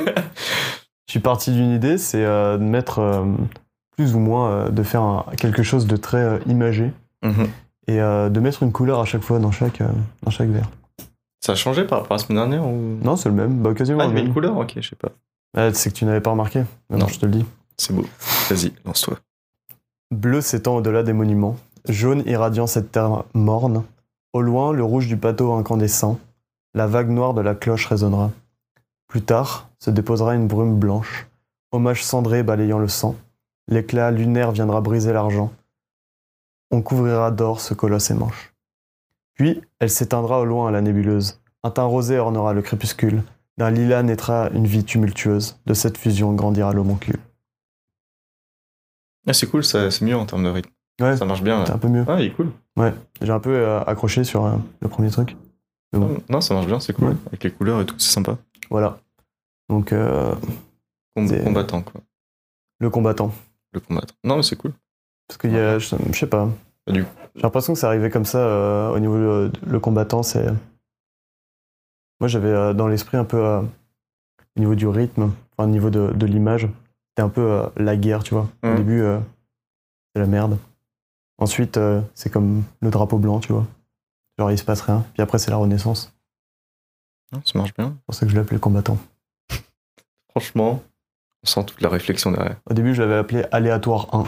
[1.06, 3.24] je suis parti d'une idée, c'est euh, de mettre euh,
[3.96, 6.92] plus ou moins, euh, de faire un- quelque chose de très euh, imagé
[7.24, 7.48] Mhm.
[7.88, 9.88] et euh, de mettre une couleur à chaque fois dans chaque, euh,
[10.22, 10.70] dans chaque verre.
[11.40, 12.98] Ça a changé par rapport à la semaine dernière ou...
[13.02, 14.96] Non, c'est le même, bah, quasiment Ah, il y avait une couleur Ok, je sais
[14.96, 15.10] pas.
[15.56, 16.64] Ah, c'est que tu n'avais pas remarqué.
[16.90, 17.12] Maintenant, Non.
[17.12, 17.46] je te le dis.
[17.76, 18.04] C'est beau.
[18.50, 19.18] Vas-y, lance-toi.
[20.10, 21.56] Bleu s'étend au-delà des monuments,
[21.88, 23.84] jaune irradiant cette terre morne.
[24.32, 26.18] Au loin, le rouge du bateau incandescent,
[26.74, 28.30] la vague noire de la cloche résonnera.
[29.06, 31.26] Plus tard, se déposera une brume blanche,
[31.72, 33.16] hommage cendré balayant le sang.
[33.68, 35.52] L'éclat lunaire viendra briser l'argent.
[36.70, 38.47] On couvrira d'or ce colosse émanche.
[39.38, 41.40] Puis, elle s'éteindra au loin à la nébuleuse.
[41.62, 43.22] Un teint rosé ornera le crépuscule.
[43.56, 45.58] D'un lilas naîtra une vie tumultueuse.
[45.66, 47.18] De cette fusion grandira l'homoncule.
[49.26, 50.70] Ah, c'est cool, c'est mieux en termes de rythme.
[51.00, 51.64] Ouais, Ça marche bien.
[51.66, 52.04] c'est un peu mieux.
[52.08, 52.50] Ah, il est cool.
[53.20, 55.36] J'ai un peu euh, accroché sur euh, le premier truc.
[55.92, 57.08] Bon, Non, ça marche bien, c'est cool.
[57.08, 57.16] Ouais.
[57.26, 58.36] Avec les couleurs et tout, c'est sympa.
[58.70, 58.98] voilà.
[59.68, 60.34] Donc, euh,
[61.14, 62.00] Com- combattant, quoi.
[62.80, 63.32] le combattant.
[63.72, 64.14] Le combattant.
[64.24, 64.72] Non, mais c'est cool.
[65.26, 66.48] Parce qu'il y a, je, je sais pas.
[66.88, 67.04] Ah, du-
[67.36, 70.22] J'ai l'impression que c'est arrivé comme ça euh, au niveau de le combattant.
[70.22, 70.46] C'est
[72.20, 75.90] moi j'avais euh, dans l'esprit un peu euh, au niveau du rythme, enfin au niveau
[75.90, 76.68] de, de l'image,
[77.10, 78.48] c'était un peu euh, la guerre, tu vois.
[78.62, 78.76] Au Mhm.
[78.76, 79.18] début, euh,
[80.14, 80.58] c'est la merde.
[81.38, 83.66] Ensuite, euh, c'est comme le drapeau blanc, tu vois.
[84.38, 85.04] Genre il se passe rien.
[85.14, 86.12] Puis après, c'est la renaissance.
[87.32, 87.90] Non, ça marche bien.
[87.96, 88.98] C'est pour ça que je l'ai appelé combattant.
[90.30, 90.82] Franchement,
[91.44, 92.56] on sent toute la réflexion derrière.
[92.68, 94.24] Au début, je l'avais appelé aléatoire 1.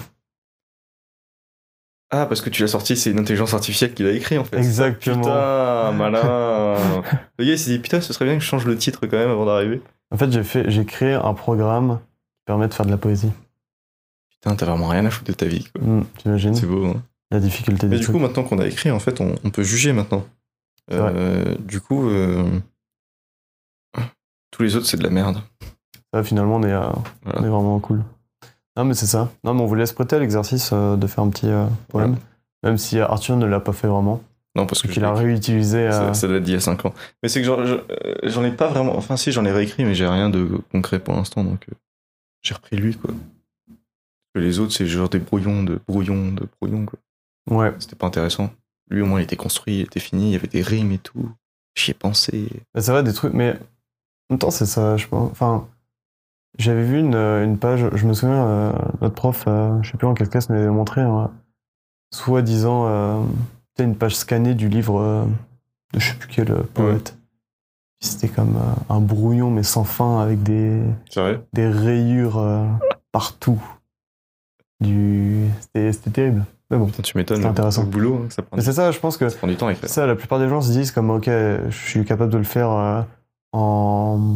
[2.13, 4.57] Ah, parce que tu l'as sorti, c'est une intelligence artificielle qui l'a écrit en fait.
[4.59, 5.21] Exactement.
[5.23, 6.23] Putain, malin.
[7.39, 9.17] le gars il s'est dit putain, ce serait bien que je change le titre quand
[9.17, 9.81] même avant d'arriver.
[10.11, 12.01] En fait, j'ai fait, j'ai créé un programme
[12.39, 13.31] qui permet de faire de la poésie.
[14.31, 15.69] Putain, t'as vraiment rien à foutre de ta vie.
[15.73, 15.85] Quoi.
[15.85, 16.85] Hmm, T'imagines C'est beau.
[16.87, 17.03] Hein.
[17.31, 18.17] la difficulté Mais du trucs.
[18.17, 20.25] coup, maintenant qu'on a écrit, en fait, on, on peut juger maintenant.
[20.91, 22.45] Euh, du coup, euh,
[24.51, 25.41] tous les autres, c'est de la merde.
[26.13, 26.81] Ça, finalement, on est, euh,
[27.23, 27.41] Voilà.
[27.41, 28.03] on est vraiment cool.
[28.81, 29.31] Non, mais c'est ça.
[29.45, 32.17] Non, mais on vous laisse prêter à l'exercice euh, de faire un petit euh, poème.
[32.63, 34.23] Même si Arthur ne l'a pas fait vraiment.
[34.57, 35.79] Non, parce que Qu'il a réutilisé.
[35.89, 36.95] euh, ça, ça date d'il y a 5 ans.
[37.23, 37.83] Mais c'est que euh,
[38.23, 38.97] j'en ai pas vraiment.
[38.97, 41.67] Enfin, si, j'en ai réécrit, mais j'ai rien de concret pour l'instant, donc
[42.41, 43.11] j'ai repris lui, quoi.
[44.35, 46.99] Que les autres, c'est genre des brouillons de brouillons de brouillons, quoi.
[47.51, 47.75] Ouais.
[47.81, 48.51] C'était pas intéressant.
[48.89, 50.99] Lui, au moins, il était construit, il était fini, il y avait des rimes et
[50.99, 51.29] tout.
[51.77, 52.49] J'y ai pensé.
[52.75, 53.35] Bah, c'est vrai, des trucs.
[53.35, 55.31] Mais en même temps, c'est ça, je pense.
[55.33, 55.69] Enfin,
[56.61, 57.85] j'avais vu une, euh, une page.
[57.95, 61.01] Je me souviens, euh, notre prof, euh, je sais plus en quelle classe, m'avait montré,
[61.01, 61.31] hein,
[62.13, 63.23] soi-disant, euh,
[63.79, 65.27] une page scannée du livre
[65.95, 67.17] de je sais plus quel poète.
[68.03, 68.59] C'était comme
[68.91, 70.83] un brouillon, mais sans fin, avec des.
[71.55, 72.43] Des rayures
[73.13, 73.61] partout.
[74.81, 75.47] Du...
[75.61, 76.45] C'était terrible.
[76.71, 76.87] Mais bon.
[76.87, 77.39] Putain, tu m'étonnes.
[77.39, 77.83] C'est le- intéressant.
[77.83, 79.69] Le boulot, hein, ça prend, Mais c'est ça, je pense que ça prend du temps
[79.71, 79.89] écrire.
[79.89, 83.07] ça, la plupart des gens se disent comme ok, je suis capable de le faire
[83.53, 84.27] en,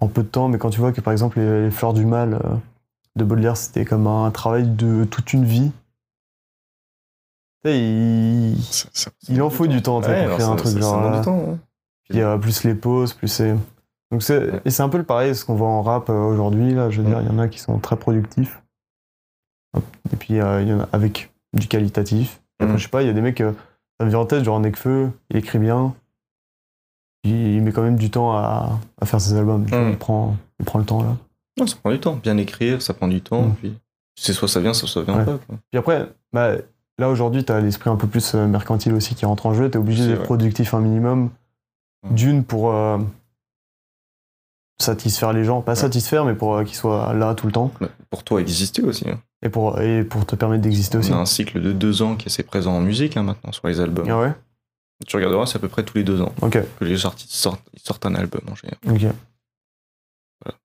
[0.00, 2.04] en peu de temps, mais quand tu vois que par exemple les, les fleurs du
[2.06, 2.38] mal euh,
[3.16, 5.72] de Baudelaire, c'était comme un travail de toute une vie.
[7.64, 11.04] Il, Ça- ça- il en faut du temps Ouais, pour créer un truc genre.
[11.04, 11.44] euh, du temps.
[11.52, 11.58] hein.
[12.08, 13.54] puis, euh, plus les pauses, plus c'est.
[14.10, 14.60] Donc c'est Ouais.
[14.64, 16.88] et c'est un peu le pareil ce qu'on voit en rap aujourd'hui là.
[16.90, 18.62] Je veux dire, il y en a qui sont très productifs.
[20.12, 22.40] Et puis euh, il y en a avec du qualitatif.
[22.60, 22.78] Après, Mm.
[22.78, 25.10] je sais pas, il y a des mecs, ça me vient en tête, genre Nekfeu,
[25.30, 25.94] il écrit bien.
[27.24, 29.64] Il met quand même du temps à, à faire ses albums.
[29.64, 29.90] tu vois, Mm.
[29.90, 31.16] il, prend, il prend le temps là.
[31.58, 32.16] Non, ça prend du temps.
[32.16, 33.42] Bien écrire, ça prend du temps.
[33.48, 33.54] Mm.
[33.60, 33.74] Puis
[34.18, 35.24] c'est soit ça vient, soit ça vient Ouais.
[35.24, 35.38] pas.
[35.46, 35.56] quoi.
[35.70, 36.52] Puis après, bah,
[36.98, 39.70] là aujourd'hui, tu as l'esprit un peu plus euh, mercantile aussi qui rentre en jeu.
[39.70, 41.30] Tu es obligé d'être productif un minimum.
[42.10, 42.96] D'une pour euh,
[44.80, 45.60] satisfaire les gens.
[45.60, 47.70] Pas satisfaire, mais pour euh, qu'ils soient là tout le temps.
[48.08, 49.08] Pour toi, exister aussi.
[49.08, 49.20] hein.
[49.42, 51.12] Et pour, et pour te permettre d'exister aussi.
[51.12, 53.52] On a un cycle de deux ans qui est assez présent en musique hein, maintenant
[53.52, 54.06] sur les albums.
[54.10, 54.32] Ah ouais?
[55.06, 57.62] Tu regarderas, c'est à peu près tous les deux ans Ok, que les artistes sortent,
[57.74, 58.78] ils sortent un album en général.
[58.88, 59.14] ok.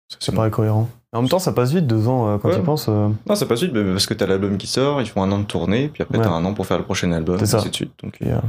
[0.09, 0.89] Ça, Ça paraît cohérent.
[1.13, 2.55] Et en même temps, ça passe vite, deux ans, euh, quand Ouais.
[2.55, 2.87] tu y penses.
[2.89, 5.31] euh, Non, c'est pas suite, mais parce que t'as l'album qui sort, ils font un
[5.31, 6.23] an de tournée, puis après Ouais.
[6.25, 7.57] t'as un an pour faire le prochain album, C'est ça.
[7.59, 7.93] ainsi de suite.
[8.03, 8.39] Donc, euh,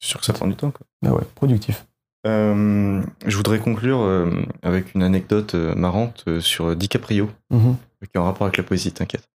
[0.00, 0.70] c'est sûr que ça prend du temps.
[0.70, 0.86] Quoi.
[1.06, 1.86] ah ouais, productif.
[2.26, 4.30] Euh, je voudrais conclure euh,
[4.62, 7.76] avec une anecdote euh, marrante euh, sur DiCaprio, Mhm.
[8.04, 9.28] qui est en rapport avec la poésie, t'inquiète.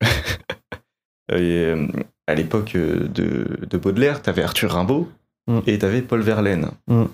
[1.28, 1.34] Et,
[1.66, 1.86] euh,
[2.26, 5.08] à l'époque euh, de, de Baudelaire, t'avais Arthur Rimbaud
[5.48, 5.58] Mm.
[5.66, 6.70] et t'avais Paul Verlaine.
[6.86, 7.04] Mm.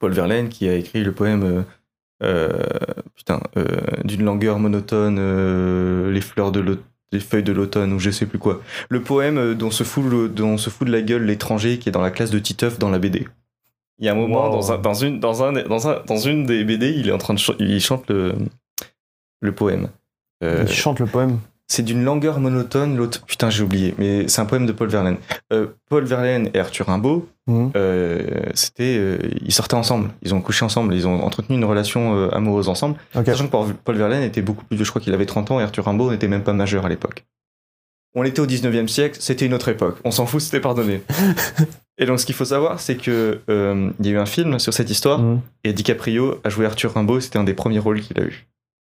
[0.00, 1.62] Paul Verlaine qui a écrit le poème euh,
[2.22, 2.62] euh,
[3.14, 3.64] putain, euh,
[4.04, 6.84] d'une langueur monotone, euh, les fleurs de l'automne.
[7.10, 8.60] Les feuilles de l'automne ou je sais plus quoi.
[8.90, 11.92] Le poème dont se fout, le- dont se fout de la gueule l'étranger qui est
[11.92, 13.26] dans la classe de Titeuf dans la BD.
[13.98, 14.52] Il y a un moment Wow.
[14.52, 17.16] dans, un, dans, une, dans, un, dans, un, dans une des BD, il est en
[17.16, 18.34] train de ch- il chante le,
[19.40, 19.88] le poème.
[20.44, 21.38] Euh, Il chante le poème.
[21.70, 23.24] C'est d'une langueur monotone, l'autre.
[23.26, 25.18] Putain, j'ai oublié, mais c'est un poème de Paul Verlaine.
[25.52, 27.72] Euh, Paul Verlaine et Arthur Rimbaud, Mhm.
[27.76, 32.30] euh, c'était, euh, ils sortaient ensemble, ils ont couché ensemble, ils ont entretenu une relation
[32.30, 32.96] amoureuse ensemble.
[33.14, 33.26] Ok.
[33.26, 35.84] Sachant que Paul- Verlaine était beaucoup plus, je crois qu'il avait 30 ans et Arthur
[35.84, 37.24] Rimbaud n'était même pas majeur à l'époque.
[38.14, 39.98] On était au 19e siècle, c'était une autre époque.
[40.04, 41.02] On s'en fout, c'était pardonné.
[41.98, 43.40] et donc, ce qu'il faut savoir, c'est que
[44.00, 45.40] il y a eu un film sur cette histoire Mhm.
[45.64, 48.46] et DiCaprio a joué Arthur Rimbaud, c'était un des premiers rôles qu'il a eu.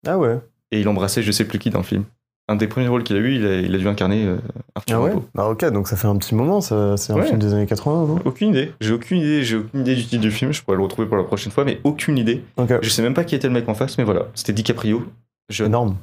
[0.05, 0.37] Ah ouais.
[0.71, 2.03] Et il embrassait je sais plus qui dans le film.
[2.47, 4.37] Un des premiers rôles qu'il a eu, il a, il a dû incarner euh,
[4.75, 5.25] Arthur Ah ouais Rimbaud.
[5.37, 7.25] Ah ok, donc ça fait un petit moment, ça- c'est un Ouais.
[7.25, 8.19] film des années 80, non?
[8.25, 8.71] Aucune idée.
[8.81, 9.43] J'ai aucune idée.
[9.43, 10.51] J'ai aucune idée du titre du film.
[10.53, 12.43] Je pourrais le retrouver pour la prochaine fois, mais aucune idée.
[12.57, 14.27] Ok, Je sais même pas qui était le mec en face, mais voilà.
[14.35, 15.03] C'était DiCaprio,
[15.49, 15.97] jeune, énorme.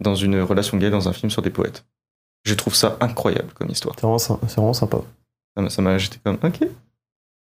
[0.00, 1.84] dans une relation gay dans un film sur des poètes.
[2.44, 3.94] Je trouve ça incroyable comme histoire.
[3.94, 4.98] C'est vraiment, sy- c'est vraiment sympa.
[5.56, 6.68] Ça m'a- Ça m'a j'étais comme, ok,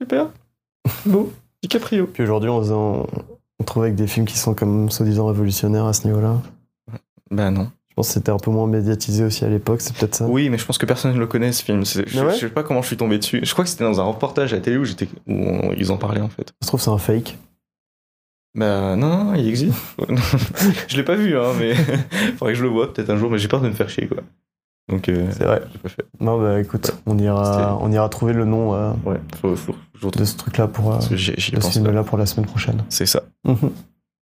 [0.01, 0.27] super,
[1.05, 2.07] beau, DiCaprio.
[2.07, 3.07] Puis aujourd'hui, on, on,
[3.59, 6.41] on trouve avec des films qui sont comme soi-disant révolutionnaires à ce niveau-là.
[7.31, 7.69] Bah non.
[7.89, 10.25] Je pense que c'était un peu moins médiatisé aussi à l'époque, c'est peut-être ça.
[10.27, 11.85] Oui, mais je pense que personne ne le connaît ce film.
[11.85, 13.41] Je, Ah ouais je sais pas comment je suis tombé dessus.
[13.43, 15.91] Je crois que c'était dans un reportage à la télé où, j'étais, où on- ils
[15.91, 16.49] en parlaient en fait.
[16.49, 17.37] Ça se trouve, c'est un fake.
[18.55, 19.77] Bah non, non, il existe.
[20.87, 21.75] je l'ai pas vu, hein, mais
[22.37, 24.07] faudrait que je le vois peut-être un jour, mais j'ai peur de me faire chier
[24.07, 24.17] quoi.
[24.89, 25.61] Donc, euh, C'est vrai.
[25.83, 26.03] pas fait.
[26.19, 30.07] Non, bah écoute, on, ira, on ira trouver le nom euh, Ouais, faut, faut, je
[30.07, 32.83] de ce truc-là pour euh, de ce film-là pour la semaine prochaine.
[32.89, 33.21] C'est ça.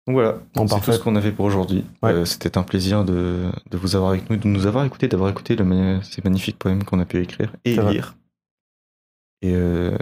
[0.06, 1.84] Donc voilà, c'est tout ce qu'on avait pour aujourd'hui.
[2.02, 2.12] Ouais.
[2.12, 5.30] Euh, c'était un plaisir de, de vous avoir avec nous, de nous avoir écouté, d'avoir
[5.30, 8.16] écouté le, ces magnifiques poèmes qu'on a pu écrire et lire.
[9.42, 9.96] Et euh,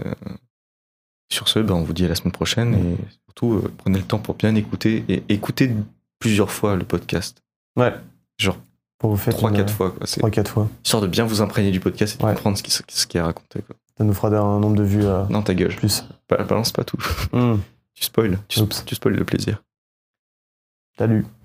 [1.31, 2.95] sur ce, ben, on vous dit à la semaine prochaine et
[3.25, 5.71] surtout euh, prenez le temps pour bien écouter et écoutez
[6.19, 7.43] plusieurs fois le podcast.
[7.77, 7.93] Ouais.
[8.39, 8.57] Genre
[8.97, 9.91] Pour vous faire 3-4 fois.
[9.91, 10.07] Quoi.
[10.07, 10.69] C'est 3-4 fois.
[10.83, 12.33] histoire de bien vous imprégner du podcast et de Ouais.
[12.33, 13.61] comprendre ce qui, ce qui est raconté.
[13.61, 13.75] Quoi.
[13.97, 15.75] Ça nous fera un nombre de vues euh, Non, ta gueule.
[15.75, 16.03] plus.
[16.29, 16.97] Ba- Balance pas tout.
[17.31, 17.57] Hmm.
[17.93, 18.39] Tu spoil.
[18.47, 18.59] Tu
[18.95, 19.61] spoil le plaisir.
[20.99, 21.38] Salut.